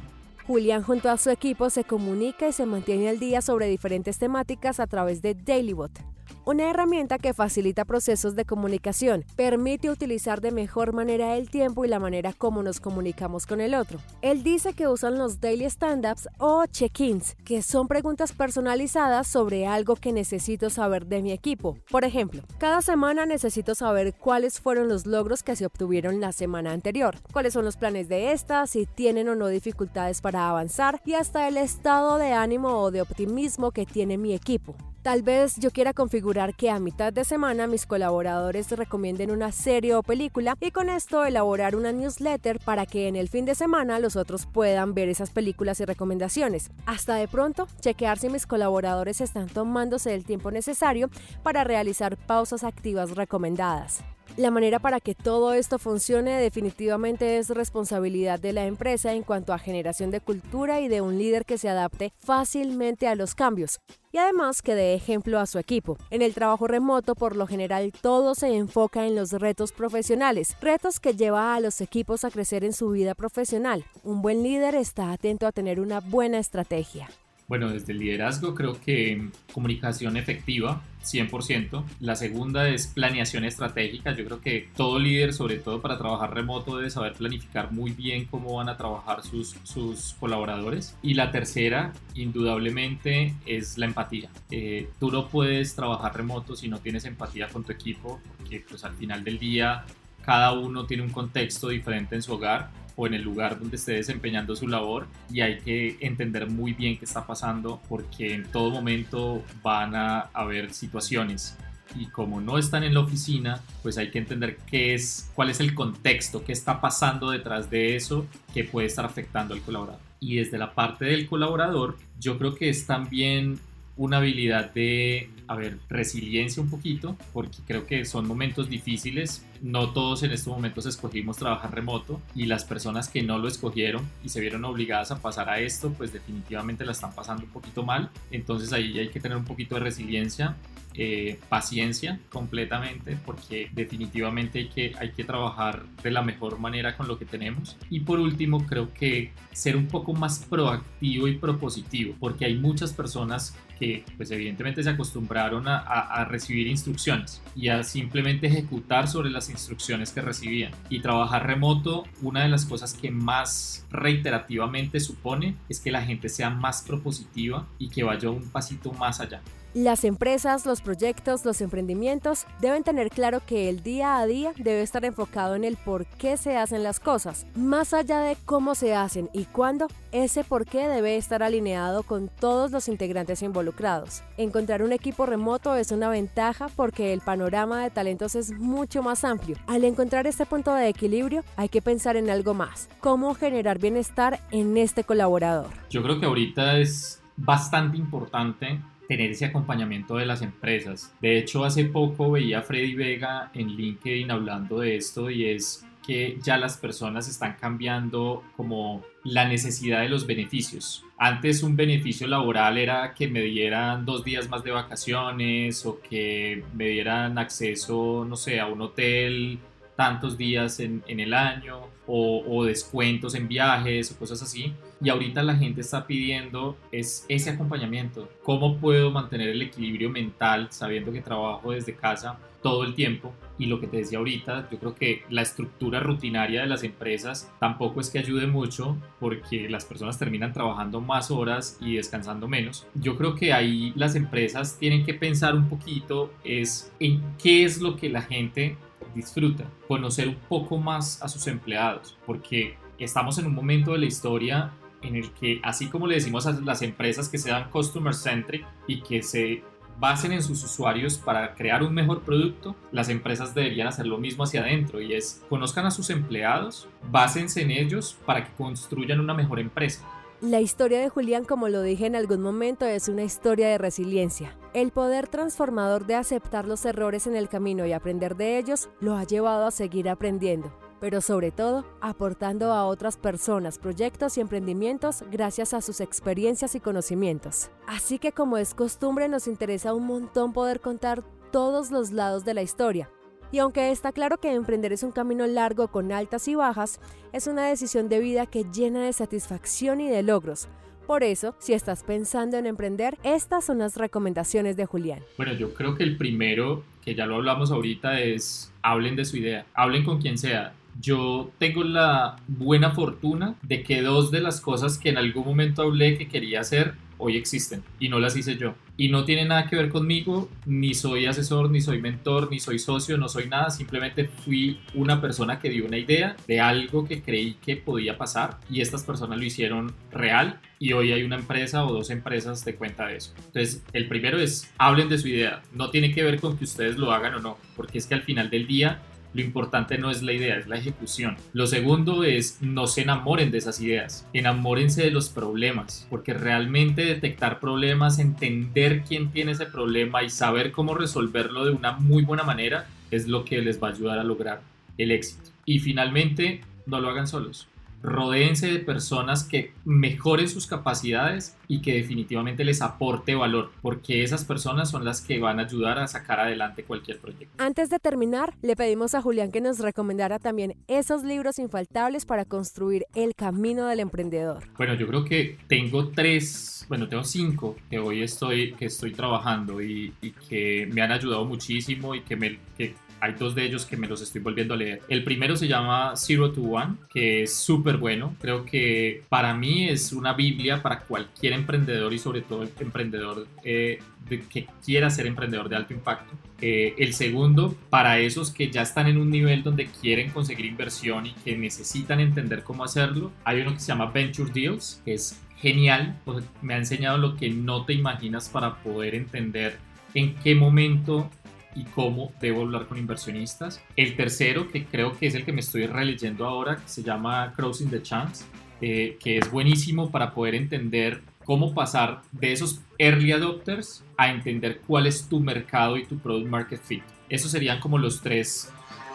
Julián 0.47 0.83
junto 0.83 1.09
a 1.09 1.17
su 1.17 1.31
equipo 1.31 1.71
se 1.71 1.85
comunica 1.85 2.47
y 2.47 2.53
se 2.53 2.67
mantiene 2.67 3.09
al 3.09 3.19
día 3.19 3.41
sobre 3.41 3.67
diferentes 3.67 4.19
temáticas 4.19 4.79
a 4.79 4.87
través 4.87 5.23
de 5.23 5.35
Dailybot 5.35 6.14
una 6.47 6.69
herramienta 6.69 7.19
que 7.19 7.35
facilita 7.35 7.85
procesos 7.85 8.37
de 8.37 8.45
comunicación, 8.45 9.25
permite 9.37 9.91
utilizar 9.91 10.41
de 10.41 10.53
mejor 10.53 10.93
manera 10.93 11.37
el 11.37 11.51
tiempo 11.51 11.85
y 11.85 11.89
la 11.89 11.99
manera 11.99 12.33
como 12.33 12.63
nos 12.63 12.81
comunicamos 12.81 13.47
con 13.47 13.61
el 13.61 13.75
otro. 13.75 13.99
Él 14.23 14.43
dice 14.43 14.75
que 14.75 14.89
usan 14.89 15.19
los 15.19 15.41
daily 15.41 15.65
stand-ups 15.65 16.29
o 16.39 16.65
check-ins, 16.67 17.35
que 17.45 17.63
son 17.63 17.89
preguntas 17.89 18.33
personalizadas 18.33 19.27
sobre 19.27 19.67
algo 19.67 19.97
que 19.97 20.13
necesito 20.13 20.71
saber 20.71 21.07
de 21.07 21.23
mi 21.23 21.33
equipo. 21.33 21.79
Por 21.91 22.05
ejemplo, 22.05 22.43
cada 22.59 22.83
semana 22.83 23.27
necesito 23.27 23.75
saber 23.75 24.15
cuáles 24.15 24.61
fueron 24.61 24.89
los 24.89 25.07
logros 25.07 25.43
que 25.43 25.57
se 25.57 25.67
obtuvieron 25.67 26.21
la 26.21 26.33
semana 26.33 26.73
anterior, 26.73 27.17
cuáles 27.33 27.55
son 27.55 27.65
los 27.65 27.77
planes 27.77 28.09
de 28.09 28.33
esta, 28.33 28.67
si 28.67 28.87
tienen 28.87 29.29
o 29.29 29.35
no 29.35 29.49
dificultades 29.49 30.21
para 30.21 30.49
avanzar 30.49 31.01
y 31.05 31.15
hasta 31.15 31.49
el 31.49 31.57
estado 31.57 32.19
de 32.19 32.33
ánimo 32.33 32.81
o 32.81 32.91
de 32.91 33.03
optimismo 33.03 33.71
que 33.71 33.87
tiene 33.87 34.19
mi 34.19 34.35
equipo. 34.35 34.75
Tal 35.05 35.21
vez 35.21 35.57
yo 35.57 35.71
quiera 35.71 35.93
configurar 35.93 36.55
que 36.55 36.71
a 36.71 36.81
mitad 36.81 37.13
de 37.13 37.27
semana 37.27 37.67
mis 37.67 37.85
colaboradores 37.85 38.71
recomienden 38.71 39.31
una 39.31 39.53
serie 39.53 39.95
o 39.95 40.03
película 40.03 40.57
y 40.63 40.71
con 40.71 40.89
esto 40.89 41.27
elaborar 41.27 41.77
una 41.77 41.93
newsletter 41.93 42.59
para 42.59 42.87
que 42.87 43.07
en 43.07 43.15
el 43.15 43.29
fin 43.29 43.45
de 43.45 43.55
semana 43.55 43.99
los 43.99 44.17
otros 44.17 44.47
puedan 44.47 44.95
ver 44.95 45.11
esas 45.11 45.29
películas 45.29 45.79
y 45.81 45.85
recomendaciones. 45.85 46.71
Hasta 46.87 47.17
de 47.17 47.29
pronto, 47.29 47.69
chequear 47.83 48.19
si 48.19 48.31
mis 48.31 48.47
colaboradores 48.47 49.21
están 49.21 49.47
tomándose 49.49 50.15
el 50.15 50.25
tiempo 50.25 50.51
necesario 50.51 51.11
para 51.43 51.65
realizar 51.65 52.17
pausas 52.17 52.65
activas 52.65 53.15
recomendadas. 53.15 54.03
La 54.37 54.51
manera 54.51 54.81
para 54.81 54.99
que 54.99 55.15
todo 55.15 55.55
esto 55.55 55.79
funcione 55.79 56.33
definitivamente 56.41 57.39
es 57.39 57.51
responsabilidad 57.51 58.41
de 58.41 58.53
la 58.53 58.67
empresa 58.67 59.13
en 59.13 59.23
cuanto 59.23 59.53
a 59.53 59.61
generación 59.61 60.11
de 60.11 60.21
cultura 60.21 60.81
y 60.81 60.89
de 60.89 61.01
un 61.01 61.19
líder 61.19 61.45
que 61.45 61.57
se 61.57 61.69
adapte 61.69 62.13
fácilmente 62.19 63.07
a 63.07 63.15
los 63.15 63.37
cambios 63.37 63.79
y 64.11 64.19
además 64.19 64.61
que 64.61 64.75
dé 64.75 64.95
ejemplo 64.95 65.39
a 65.39 65.47
su 65.47 65.61
equipo. 65.61 65.99
En 66.11 66.21
el 66.21 66.35
trabajo 66.35 66.67
remoto, 66.67 67.15
por 67.15 67.37
lo 67.37 67.47
general, 67.47 67.93
todo 68.01 68.35
se 68.35 68.57
enfoca 68.57 69.07
en 69.07 69.15
los 69.15 69.31
retos 69.31 69.71
profesionales, 69.71 70.57
retos 70.61 70.99
que 70.99 71.15
lleva 71.15 71.55
a 71.55 71.61
los 71.61 71.81
equipos 71.81 72.25
a 72.25 72.31
crecer 72.31 72.65
en 72.65 72.73
su 72.73 72.91
vida 72.91 73.15
profesional. 73.15 73.85
Un 74.03 74.21
buen 74.21 74.43
líder 74.43 74.75
está 74.75 75.13
atento 75.13 75.47
a 75.47 75.53
tener 75.53 75.79
una 75.79 76.01
buena 76.01 76.39
estrategia. 76.39 77.09
Bueno, 77.47 77.71
desde 77.71 77.93
el 77.93 77.99
liderazgo 77.99 78.55
creo 78.55 78.81
que 78.81 79.29
comunicación 79.53 80.17
efectiva, 80.17 80.83
100%. 81.03 81.85
La 82.01 82.17
segunda 82.17 82.69
es 82.69 82.87
planeación 82.87 83.45
estratégica. 83.45 84.13
Yo 84.17 84.25
creo 84.25 84.41
que 84.41 84.69
todo 84.77 84.99
líder, 84.99 85.35
sobre 85.35 85.59
todo 85.59 85.83
para 85.83 85.99
trabajar 85.99 86.33
remoto, 86.33 86.79
debe 86.79 86.89
saber 86.89 87.13
planificar 87.13 87.71
muy 87.71 87.91
bien 87.91 88.25
cómo 88.25 88.55
van 88.55 88.71
a 88.71 88.79
trabajar 88.79 89.23
sus, 89.23 89.57
sus 89.63 90.15
colaboradores. 90.19 90.97
Y 91.03 91.15
la 91.15 91.31
tercera, 91.31 91.93
indudablemente, 92.15 93.35
es 93.45 93.77
la 93.77 93.87
empatía. 93.87 94.31
Eh, 94.51 94.89
tú 94.99 95.11
no 95.11 95.29
puedes 95.29 95.75
trabajar 95.75 96.17
remoto 96.17 96.57
si 96.57 96.69
no 96.69 96.79
tienes 96.79 97.05
empatía 97.05 97.49
con 97.49 97.63
tu 97.63 97.73
equipo, 97.73 98.21
porque 98.39 98.65
pues 98.67 98.85
al 98.85 98.95
final 98.95 99.23
del 99.23 99.39
día 99.39 99.85
cada 100.25 100.53
uno 100.53 100.87
tiene 100.87 101.03
un 101.03 101.11
contexto 101.11 101.69
diferente 101.69 102.15
en 102.15 102.23
su 102.23 102.33
hogar 102.33 102.71
o 102.97 103.07
en 103.07 103.15
el 103.15 103.23
lugar 103.23 103.59
donde 103.59 103.77
esté 103.77 103.93
desempeñando 103.93 104.55
su 104.57 104.69
labor 104.69 105.07
y 105.31 105.41
hay 105.41 105.59
que 105.59 105.97
entender 106.01 106.49
muy 106.49 106.73
bien 106.73 106.97
qué 106.97 107.05
está 107.05 107.27
pasando 107.27 107.81
porque 107.89 108.35
en 108.35 108.45
todo 108.45 108.71
momento 108.71 109.43
van 109.63 109.95
a 109.95 110.21
haber 110.33 110.73
situaciones 110.73 111.57
y 111.97 112.07
como 112.07 112.41
no 112.41 112.59
están 112.59 112.83
en 112.83 112.95
la 112.95 113.01
oficina, 113.01 113.61
pues 113.83 113.99
hay 113.99 114.11
que 114.11 114.19
entender 114.19 114.59
qué 114.69 114.95
es, 114.95 115.31
cuál 115.35 115.51
es 115.51 115.61
el 115.61 115.75
contexto, 115.75 116.45
qué 116.45 116.53
está 116.53 116.81
pasando 116.81 117.31
detrás 117.31 117.71
de 117.71 117.97
eso 117.97 118.27
que 118.53 118.65
puede 118.65 118.87
estar 118.87 119.05
afectando 119.05 119.55
al 119.55 119.61
colaborador. 119.61 120.01
Y 120.21 120.37
desde 120.37 120.59
la 120.59 120.75
parte 120.75 121.05
del 121.05 121.27
colaborador, 121.27 121.97
yo 122.19 122.39
creo 122.39 122.55
que 122.55 122.69
es 122.69 122.87
también 122.87 123.59
una 123.97 124.17
habilidad 124.17 124.73
de, 124.73 125.31
a 125.47 125.55
ver, 125.55 125.79
resiliencia 125.89 126.63
un 126.63 126.71
poquito, 126.71 127.17
porque 127.33 127.59
creo 127.67 127.87
que 127.87 128.05
son 128.05 128.27
momentos 128.27 128.69
difíciles. 128.69 129.45
No 129.65 129.95
todos 129.95 130.23
en 130.23 130.31
estos 130.31 130.53
momentos 130.53 130.85
escogimos 130.85 131.39
trabajar 131.39 131.75
remoto 131.75 132.21
y 132.35 132.45
las 132.45 132.67
personas 132.67 133.09
que 133.09 133.23
no 133.23 133.39
lo 133.39 133.49
escogieron 133.49 134.07
y 134.23 134.29
se 134.29 134.39
vieron 134.43 134.63
obligadas 134.67 135.11
a 135.11 135.23
pasar 135.23 135.49
a 135.49 135.59
esto, 135.59 135.91
pues 135.95 136.13
definitivamente 136.13 136.85
la 136.85 136.93
están 136.93 137.15
pasando 137.15 137.45
un 137.45 137.49
poquito 137.49 137.83
mal. 137.83 138.11
Entonces 138.31 138.75
ahí 138.75 138.99
hay 138.99 139.09
que 139.09 139.21
tener 139.21 139.39
un 139.39 139.47
poquito 139.47 139.77
de 139.77 139.81
resiliencia 139.81 140.55
eh, 140.97 141.41
paciencia 141.49 142.21
completamente 142.31 143.19
porque 143.27 143.69
definitivamente 143.73 144.61
hay 144.61 144.69
que, 144.69 144.93
hay 144.97 145.11
que 145.11 145.25
trabajar 145.25 145.83
de 146.05 146.13
la 146.13 146.23
mejor 146.23 146.61
manera 146.61 146.97
con 146.97 147.09
lo 147.09 147.19
que 147.19 147.25
tenemos 147.25 147.77
y 147.91 147.99
por 147.99 148.21
último 148.21 148.65
creo 148.65 148.95
que 148.95 149.33
ser 149.51 149.77
un 149.77 149.89
poco 149.89 150.13
más 150.13 150.47
proactivo 150.49 151.27
y 151.27 151.37
propositivo 151.37 152.15
porque 152.21 152.45
hay 152.45 152.55
muchas 152.55 152.93
personas 152.93 153.57
que 153.77 154.05
pues 154.17 154.31
evidentemente 154.31 154.85
se 154.85 154.91
acostumbraron 154.91 155.67
a, 155.67 155.79
a, 155.79 156.25
recibir 156.27 156.69
instrucciones 156.69 157.43
y 157.57 157.71
a 157.71 157.83
simplemente 157.83 158.47
ejecutar 158.47 159.09
sobre 159.09 159.31
las 159.31 159.51
instrucciones 159.55 160.13
que 160.13 160.21
recibían. 160.21 160.73
Y 160.91 161.01
trabajar 161.01 161.47
remoto 161.47 162.05
una 162.23 162.43
de 162.43 162.49
las 162.49 162.67
cosas 162.67 162.93
que 162.93 163.11
más 163.11 163.87
reiterativamente 163.91 165.01
supone 165.01 165.57
es 165.69 165.81
que 165.81 165.91
la 165.91 166.03
gente 166.03 166.29
sea 166.29 166.51
más 166.51 166.83
propositiva 166.83 167.67
y 167.79 167.89
que 167.89 168.03
vaya 168.03 168.31
un 168.31 168.51
pasito 168.51 168.93
más 168.93 169.21
allá 169.21 169.41
las 169.75 170.05
empresas, 170.05 170.67
los 170.67 170.81
proyectos, 170.81 171.45
los 171.45 171.61
emprendimientos 171.61 172.47
deben 172.61 172.85
tener 172.85 173.11
claro 173.11 173.41
que 173.45 173.69
el 173.69 173.83
día 173.83 174.19
a 174.19 174.27
día 174.27 174.53
debe 174.57 174.83
estar 174.83 175.05
enfocado 175.05 175.57
en 175.57 175.65
el 175.65 175.77
por 175.77 176.07
qué 176.07 176.37
se 176.37 176.57
hacen 176.57 176.85
las 176.85 177.01
cosas. 177.01 177.45
Más 177.57 177.93
allá 177.93 178.21
de 178.21 178.37
cómo 178.45 178.77
se 178.77 178.95
hacen 178.95 179.29
y 179.33 179.47
cuándo, 179.47 179.89
ese 180.13 180.45
por 180.45 180.65
qué 180.65 180.87
debe 180.87 181.17
estar 181.17 181.43
alineado 181.43 182.05
con 182.05 182.29
todos 182.29 182.71
los 182.71 182.87
integrantes 182.87 183.43
involucrados. 183.43 184.23
Encontrar 184.37 184.81
un 184.81 184.93
equipo 184.93 185.27
remoto 185.27 185.75
es 185.75 185.91
una 185.91 186.09
ventaja 186.09 186.69
porque 186.77 187.13
el 187.13 187.21
panorama 187.21 187.83
de 187.83 187.91
talentos 187.91 188.37
es 188.37 188.53
mucho 188.53 189.03
más 189.03 189.25
amplio. 189.25 189.57
Al 189.67 189.83
encontrar 189.83 190.29
este 190.29 190.47
punto 190.47 190.73
de 190.73 190.89
equilibrio, 190.89 191.43
hay 191.57 191.69
que 191.69 191.83
pensar 191.83 192.17
en 192.17 192.31
algo 192.31 192.55
más, 192.55 192.89
cómo 193.01 193.35
generar 193.35 193.81
bienestar 193.81 194.39
en 194.53 194.77
este 194.77 195.03
colaborador. 195.03 195.71
Yo 195.91 196.01
creo 196.05 196.21
que 196.21 196.27
ahorita 196.27 196.79
es 196.79 197.21
bastante 197.37 197.97
importante 197.97 198.81
tener 199.09 199.31
ese 199.31 199.47
acompañamiento 199.47 200.17
de 200.17 200.27
las 200.27 200.43
empresas. 200.43 201.15
De 201.21 201.39
hecho, 201.39 201.65
hace 201.65 201.85
poco 201.85 202.31
veía 202.31 202.61
a 202.61 202.63
Freddy 202.63 202.95
Vega 202.95 203.51
en 203.55 203.69
LinkedIn 203.69 204.31
hablando 204.31 204.81
de 204.81 204.97
esto 204.97 205.31
y 205.31 205.47
es 205.47 205.85
que 206.07 206.39
ya 206.43 206.59
las 206.59 206.77
personas 206.77 207.29
están 207.29 207.57
cambiando 207.59 208.43
como 208.57 209.03
la 209.25 209.49
necesidad 209.49 210.03
de 210.03 210.11
los 210.11 210.27
beneficios. 210.27 211.05
Antes 211.17 211.63
un 211.63 211.77
beneficio 211.77 212.27
laboral 212.27 212.77
era 212.77 213.15
que 213.15 213.27
me 213.27 213.41
dieran 213.41 214.05
dos 214.05 214.23
días 214.23 214.51
más 214.51 214.63
de 214.63 214.71
vacaciones 214.71 215.87
o 215.87 216.01
que 216.01 216.63
me 216.75 216.89
dieran 216.89 217.39
acceso, 217.39 218.27
no 218.29 218.37
sé, 218.37 218.61
a 218.61 218.67
un 218.67 218.83
hotel 218.83 219.59
tantos 219.97 220.37
días 220.37 220.81
en, 220.81 221.03
en 221.07 221.21
el 221.21 221.33
año 221.33 221.95
o, 222.07 222.65
descuentos 222.65 223.35
en 223.35 223.49
viajes 223.49 224.13
o 224.13 224.19
cosas 224.19 224.43
así. 224.43 224.75
Y 225.05 225.11
ahorita 225.11 225.43
la 225.43 225.55
gente 225.55 225.83
está 225.83 226.07
pidiendo 226.07 226.79
es 226.91 227.27
ese 227.29 227.51
acompañamiento. 227.51 228.27
¿Cómo 228.43 228.79
puedo 228.79 229.11
mantener 229.11 229.51
el 229.51 229.61
equilibrio 229.61 230.09
mental 230.09 230.69
sabiendo 230.71 231.13
que 231.13 231.21
trabajo 231.21 231.73
desde 231.73 231.95
casa 231.95 232.39
todo 232.63 232.85
el 232.85 232.95
tiempo? 232.95 233.35
Y 233.59 233.67
lo 233.67 233.79
que 233.79 233.87
te 233.87 233.99
decía 233.99 234.17
ahorita, 234.17 234.67
yo 234.71 234.79
creo 234.79 234.95
que 234.95 235.23
la 235.29 235.43
estructura 235.43 236.01
rutinaria 236.01 236.63
de 236.63 236.69
las 236.69 236.85
empresas 236.85 237.53
tampoco 237.61 238.01
es 238.01 238.09
que 238.09 238.19
ayude 238.19 238.47
mucho 238.47 238.97
porque 239.21 239.69
las 239.69 239.85
personas 239.85 240.19
terminan 240.19 240.55
trabajando 240.55 241.03
más 241.03 241.31
horas 241.31 241.77
y 241.83 241.97
descansando 241.97 242.49
menos. 242.49 242.87
Yo 242.95 243.19
creo 243.19 243.35
que 243.35 243.53
ahí 243.53 243.93
las 243.97 244.15
empresas 244.15 244.79
tienen 244.79 245.05
que 245.05 245.13
pensar 245.13 245.55
un 245.55 245.69
poquito 245.69 246.33
es 246.45 246.91
en 246.99 247.23
qué 247.37 247.65
es 247.65 247.79
lo 247.83 247.97
que 247.97 248.09
la 248.09 248.23
gente 248.23 248.79
disfruta, 249.15 249.65
conocer 249.87 250.29
un 250.29 250.39
poco 250.49 250.79
más 250.79 251.23
a 251.23 251.29
sus 251.29 251.47
empleados, 251.47 252.17
porque 252.25 252.79
estamos 252.99 253.37
en 253.39 253.47
un 253.47 253.55
momento 253.55 253.93
de 253.93 253.99
la 253.99 254.07
historia 254.07 254.73
en 255.05 255.17
el 255.17 255.31
que, 255.33 255.61
así 255.63 255.89
como 255.89 256.07
le 256.07 256.17
decimos 256.17 256.47
a 256.47 256.53
las 256.53 256.83
empresas 256.83 257.29
que 257.29 257.39
sean 257.39 257.71
customer 257.71 258.15
centric 258.15 258.67
y 258.87 259.03
que 259.03 259.23
se 259.23 259.63
basen 259.99 260.33
en 260.33 260.43
sus 260.43 260.63
usuarios 260.65 261.19
para 261.19 261.55
crear 261.55 261.83
un 261.83 261.95
mejor 261.95 262.23
producto, 262.23 262.75
las 262.93 263.09
empresas 263.09 263.55
deberían 263.55 263.87
hacer 263.87 264.07
lo 264.07 264.19
mismo 264.19 264.45
hacia 264.45 264.63
adentro 264.63 265.01
y 265.01 265.15
es 265.15 265.43
conozcan 265.49 265.87
a 265.87 265.91
sus 265.91 266.11
empleados, 266.11 266.89
básense 267.11 267.63
en 267.63 267.71
ellos 267.71 268.17
para 268.27 268.45
que 268.45 268.53
construyan 268.55 269.21
una 269.21 269.35
mejor 269.35 269.61
empresa. 269.61 270.05
La 270.41 270.61
historia 270.61 271.01
de 271.01 271.09
Julián, 271.09 271.45
como 271.45 271.69
lo 271.69 271.81
dije 271.81 272.07
en 272.07 272.17
algún 272.17 272.43
momento, 272.43 272.85
es 272.85 273.09
una 273.09 273.23
historia 273.23 273.69
de 273.69 273.79
resiliencia. 273.79 274.55
El 274.75 274.91
poder 274.91 275.29
transformador 275.29 276.07
de 276.07 276.17
aceptar 276.17 276.67
los 276.67 276.85
errores 276.85 277.27
en 277.27 277.37
el 277.37 277.49
camino 277.49 277.87
y 277.87 277.93
aprender 277.93 278.37
de 278.37 278.59
ellos 278.59 278.91
lo 279.01 279.17
ha 279.17 279.25
llevado 279.25 279.67
a 279.67 279.71
seguir 279.71 280.09
aprendiendo, 280.09 280.71
pero 281.05 281.21
sobre 281.21 281.51
todo 281.51 281.85
aportando 282.01 282.73
a 282.73 282.87
otras 282.87 283.19
personas, 283.19 283.79
proyectos 283.79 284.39
y 284.39 284.41
emprendimientos 284.41 285.23
gracias 285.31 285.75
a 285.75 285.83
sus 285.83 286.01
experiencias 286.01 286.75
y 286.77 286.81
conocimientos. 286.81 287.69
Así 287.87 288.19
que 288.19 288.33
como 288.33 288.57
es 288.57 288.73
costumbre 288.73 289.29
nos 289.29 289.47
interesa 289.47 289.93
un 289.93 290.07
montón 290.07 290.55
poder 290.55 290.81
contar 290.81 291.23
todos 291.53 291.91
los 291.91 292.11
lados 292.11 292.47
de 292.47 292.55
la 292.55 292.63
historia, 292.63 293.11
y 293.53 293.59
aunque 293.59 293.91
está 293.91 294.13
claro 294.13 294.39
que 294.39 294.55
emprender 294.55 294.95
es 294.95 295.03
un 295.03 295.13
camino 295.13 295.47
largo 295.47 295.89
con 295.89 296.11
altas 296.11 296.49
y 296.49 296.55
bajas, 296.55 296.99
es 297.35 297.49
una 297.49 297.67
decisión 297.67 298.09
de 298.09 298.21
vida 298.21 298.47
que 298.47 298.65
llena 298.65 299.05
de 299.05 299.13
satisfacción 299.13 300.01
y 300.01 300.09
de 300.09 300.23
logros. 300.23 300.69
Por 301.07 301.23
eso, 301.23 301.55
si 301.59 301.75
estás 301.75 302.03
pensando 302.03 302.57
en 302.57 302.65
emprender, 302.65 303.19
estas 303.25 303.67
son 303.67 303.77
las 303.77 303.97
recomendaciones 303.97 304.75
de 304.79 304.87
Julián. 304.87 305.21
Bueno, 305.37 305.53
yo 305.53 305.75
creo 305.75 305.97
que 305.97 306.03
el 306.03 306.17
primero, 306.17 306.83
que 307.03 307.15
ya 307.15 307.27
lo 307.27 307.35
hablamos 307.35 307.71
ahorita, 307.71 308.23
es 308.23 308.73
hablen 308.81 309.17
de 309.17 309.27
su 309.27 309.37
idea, 309.37 309.67
hablen 309.75 310.03
con 310.03 310.19
quien 310.19 310.39
sea. 310.39 310.73
Yo 311.01 311.51
tengo 311.59 311.85
la 311.85 312.37
buena 312.47 312.91
fortuna 312.91 313.57
de 313.63 313.83
que 313.83 314.03
dos 314.03 314.31
de 314.31 314.41
las 314.41 314.61
cosas 314.61 314.99
que 314.99 315.11
en 315.11 315.19
algún 315.19 315.45
momento 315.45 315.83
hablé 315.83 316.17
que 316.17 316.29
quería 316.29 316.61
hacer 316.61 316.95
hoy 317.19 317.37
existen 317.37 317.83
y 317.99 318.09
no 318.09 318.19
las 318.19 318.37
hice 318.37 318.57
yo. 318.57 318.75
Y 318.97 319.09
no 319.09 319.25
tiene 319.25 319.45
nada 319.45 319.67
que 319.67 319.77
ver 319.77 319.89
conmigo, 319.89 320.49
ni 320.67 320.95
soy 320.95 321.27
asesor, 321.27 321.71
ni 321.71 321.81
soy 321.81 322.01
mentor, 322.01 322.51
ni 322.51 322.61
soy 322.61 322.79
socio, 322.79 323.19
no 323.19 323.29
soy 323.29 323.49
nada, 323.49 323.71
simplemente 323.71 324.27
fui 324.27 324.79
una 324.95 325.21
persona 325.21 325.59
que 325.59 325.71
dio 325.71 325.87
una 325.87 325.99
idea 325.99 326.37
de 326.47 326.61
algo 326.61 327.05
que 327.05 327.23
creí 327.23 327.55
que 327.55 327.77
podía 327.77 328.17
pasar 328.17 328.59
y 328.71 328.81
estas 328.81 329.03
personas 329.03 329.39
lo 329.39 329.45
hicieron 329.45 329.93
real 330.13 330.61
y 330.79 330.93
hoy 330.93 331.13
hay 331.13 331.23
una 331.23 331.37
empresa 331.37 331.85
o 331.85 331.93
dos 331.93 332.11
empresas 332.11 332.65
de 332.65 332.77
cuenta 332.77 333.09
de 333.09 333.17
eso. 333.17 333.33
Entonces, 333.47 333.83
el 333.93 334.07
primero 334.07 334.39
es, 334.39 334.71
hablen 334.79 335.09
de 335.09 335.19
su 335.19 335.29
idea, 335.29 335.63
no 335.73 335.91
tiene 335.91 336.13
que 336.13 336.23
ver 336.23 336.41
con 336.41 336.57
que 336.57 336.65
ustedes 336.65 336.97
lo 336.97 337.13
hagan 337.13 337.35
o 337.35 337.41
no, 337.41 337.59
porque 337.77 337.99
es 337.99 338.07
que 338.07 338.15
al 338.15 338.23
final 338.23 338.51
del 338.51 338.67
día 338.67 339.03
lo 339.35 339.43
importante 339.43 339.99
no 339.99 340.11
es 340.11 340.23
la 340.23 340.33
idea, 340.33 340.57
es 340.57 340.67
la 340.67 340.77
ejecución. 340.77 341.37
Lo 341.53 341.67
segundo 341.67 342.25
es 342.25 342.59
no 342.61 342.87
se 342.87 343.03
enamoren 343.03 343.51
de 343.51 343.59
esas 343.59 343.81
ideas, 343.81 344.27
enamórense 344.33 345.03
de 345.03 345.11
los 345.11 345.29
problemas, 345.29 346.07
porque 346.09 346.33
realmente 346.33 347.05
detectar 347.05 347.61
problemas, 347.61 348.19
entender 348.19 349.03
quién 349.07 349.31
tiene 349.31 349.53
ese 349.53 349.67
problema 349.67 350.23
y 350.23 350.31
saber 350.31 350.73
cómo 350.73 350.95
resolverlo 350.95 351.65
de 351.65 351.73
una 351.73 351.93
muy 351.93 352.25
buena 352.25 352.45
manera 352.45 352.87
es 353.11 353.29
lo 353.29 353.45
que 353.45 353.61
les 353.61 353.83
va 353.83 353.89
a 353.89 353.93
ayudar 353.93 354.19
a 354.19 354.25
lograr 354.25 354.63
el 354.97 355.11
éxito. 355.11 355.51
Y 355.67 355.81
finalmente, 355.81 356.61
no 356.87 357.01
lo 357.01 357.09
hagan 357.09 357.27
solos 357.27 357.69
rodéense 358.05 358.67
de 358.67 358.79
personas 358.81 359.45
que 359.45 359.73
mejoren 359.85 360.49
sus 360.49 360.67
capacidades 360.67 361.57
y 361.67 361.81
que 361.81 361.95
definitivamente 361.95 362.63
les 362.63 362.83
aporte 362.83 363.35
valor, 363.35 363.73
porque 363.81 364.23
esas 364.23 364.45
personas 364.45 364.91
son 364.91 365.05
las 365.05 365.23
que 365.23 365.39
van 365.39 365.59
a 365.59 365.63
ayudar 365.63 365.99
a 365.99 366.07
sacar 366.07 366.39
adelante 366.39 366.85
cualquier 366.85 367.19
proyecto. 367.19 367.55
Antes 367.57 367.89
de 367.89 367.99
terminar, 367.99 368.55
le 368.61 368.77
pedimos 368.77 369.15
a 369.15 369.23
Julián 369.23 369.51
que 369.51 369.63
nos 369.63 369.79
recomendara 369.79 370.39
también 370.39 370.77
esos 370.87 371.25
libros 371.25 371.59
infaltables 371.59 372.27
para 372.27 372.45
construir 372.45 373.07
el 373.15 373.35
camino 373.35 373.87
del 373.87 374.01
emprendedor. 374.01 374.65
Bueno, 374.77 374.95
yo 374.95 375.07
creo 375.07 375.25
que 375.25 375.59
tengo 375.67 376.09
tres, 376.09 376.85
bueno, 376.89 377.09
tengo 377.09 377.25
cinco 377.25 377.77
que 377.89 377.99
hoy 377.99 378.23
estoy, 378.23 378.75
que 378.75 378.85
estoy 378.85 379.13
trabajando 379.13 379.81
y, 379.81 380.13
y 380.21 380.33
que 380.33 380.87
me 380.93 381.01
han 381.01 381.11
ayudado 381.11 381.47
muchísimo 381.47 382.15
y 382.15 382.21
que 382.21 382.37
me, 382.37 382.59
que 382.77 382.95
hay 383.25 383.33
dos 383.39 383.55
de 383.55 383.65
ellos 383.65 383.87
que 383.87 383.97
me 383.97 384.07
los 384.07 384.21
estoy 384.21 384.43
volviendo 384.43 384.75
a 384.75 384.77
leer. 384.77 385.01
El 385.09 385.25
primero 385.25 385.57
se 385.57 385.67
llama 385.67 386.13
Zero 386.15 386.53
to 386.53 386.61
One, 386.61 386.97
que 387.09 387.45
es 387.45 387.57
súper 387.57 387.97
bueno. 387.97 388.37
Creo 388.39 388.67
que 388.67 389.23
para 389.31 389.55
mí 389.55 389.89
es 389.89 390.13
una 390.13 390.35
Biblia 390.35 390.83
para 390.83 391.01
cualquier 391.01 391.55
emprendedor 391.55 392.13
y 392.13 392.19
sobre 392.19 392.43
todo 392.43 392.65
el 392.65 392.71
emprendedor 392.79 393.47
eh, 393.63 393.99
que 394.29 394.67
quiera 394.85 395.09
ser 395.09 395.27
emprendedor 395.27 395.71
de 395.71 395.77
alto 395.77 395.95
impacto. 395.95 396.35
Eh, 396.61 396.95
el 396.99 397.15
segundo, 397.15 397.75
para 397.89 398.19
esos 398.19 398.51
que 398.51 398.71
ya 398.71 398.83
están 398.83 399.07
en 399.07 399.17
un 399.17 399.31
nivel 399.31 399.63
donde 399.63 399.87
quieren 399.87 400.31
conseguir 400.31 400.67
inversión 400.67 401.25
y 401.25 401.33
que 401.33 401.57
necesitan 401.57 402.21
entender 402.21 402.63
cómo 402.63 402.85
hacerlo, 402.85 403.33
hay 403.45 403.63
uno 403.63 403.73
que 403.73 403.81
se 403.81 403.87
llama 403.87 404.11
Venture 404.11 404.53
Deals, 404.53 405.01
que 405.03 405.15
es 405.15 405.41
genial. 405.57 406.21
Me 406.61 406.75
ha 406.75 406.77
enseñado 406.77 407.17
lo 407.17 407.37
que 407.37 407.49
no 407.49 407.87
te 407.87 407.95
imaginas 407.95 408.51
para 408.51 408.75
poder 408.83 409.15
entender 409.15 409.79
en 410.13 410.35
qué 410.37 410.55
momento 410.55 411.31
y 411.75 411.85
cómo 411.85 412.33
debo 412.41 412.63
hablar 412.63 412.87
con 412.87 412.99
inversionistas. 412.99 413.83
El 413.97 414.17
tercero, 414.17 414.71
que 414.71 414.85
creo 414.85 415.17
que 415.17 415.27
es 415.27 415.35
el 415.35 415.45
que 415.45 415.53
me 415.53 415.61
estoy 415.61 415.87
releyendo 415.87 416.47
ahora, 416.47 416.77
que 416.77 416.89
se 416.89 417.03
llama 417.03 417.53
Crossing 417.57 417.91
the 417.91 418.03
Chance, 418.03 418.45
eh, 418.81 419.17
que 419.21 419.39
es 419.39 419.51
buenísimo 419.51 420.11
para 420.11 420.33
poder 420.33 420.55
entender 420.55 421.23
cómo 421.45 421.75
pasar 421.75 422.23
de 422.33 422.53
esos 422.53 422.81
early 422.99 423.33
adopters 423.33 424.05
a 424.17 424.31
entender 424.31 424.81
cuál 424.87 425.07
es 425.07 425.29
tu 425.29 425.41
mercado 425.41 425.97
y 425.97 426.05
tu 426.05 426.19
product 426.19 426.49
market 426.49 426.81
fit. 426.83 427.03
Esos 427.29 427.51
serían 427.51 427.81
como 427.81 427.99
los 427.99 428.21
tres 428.21 428.73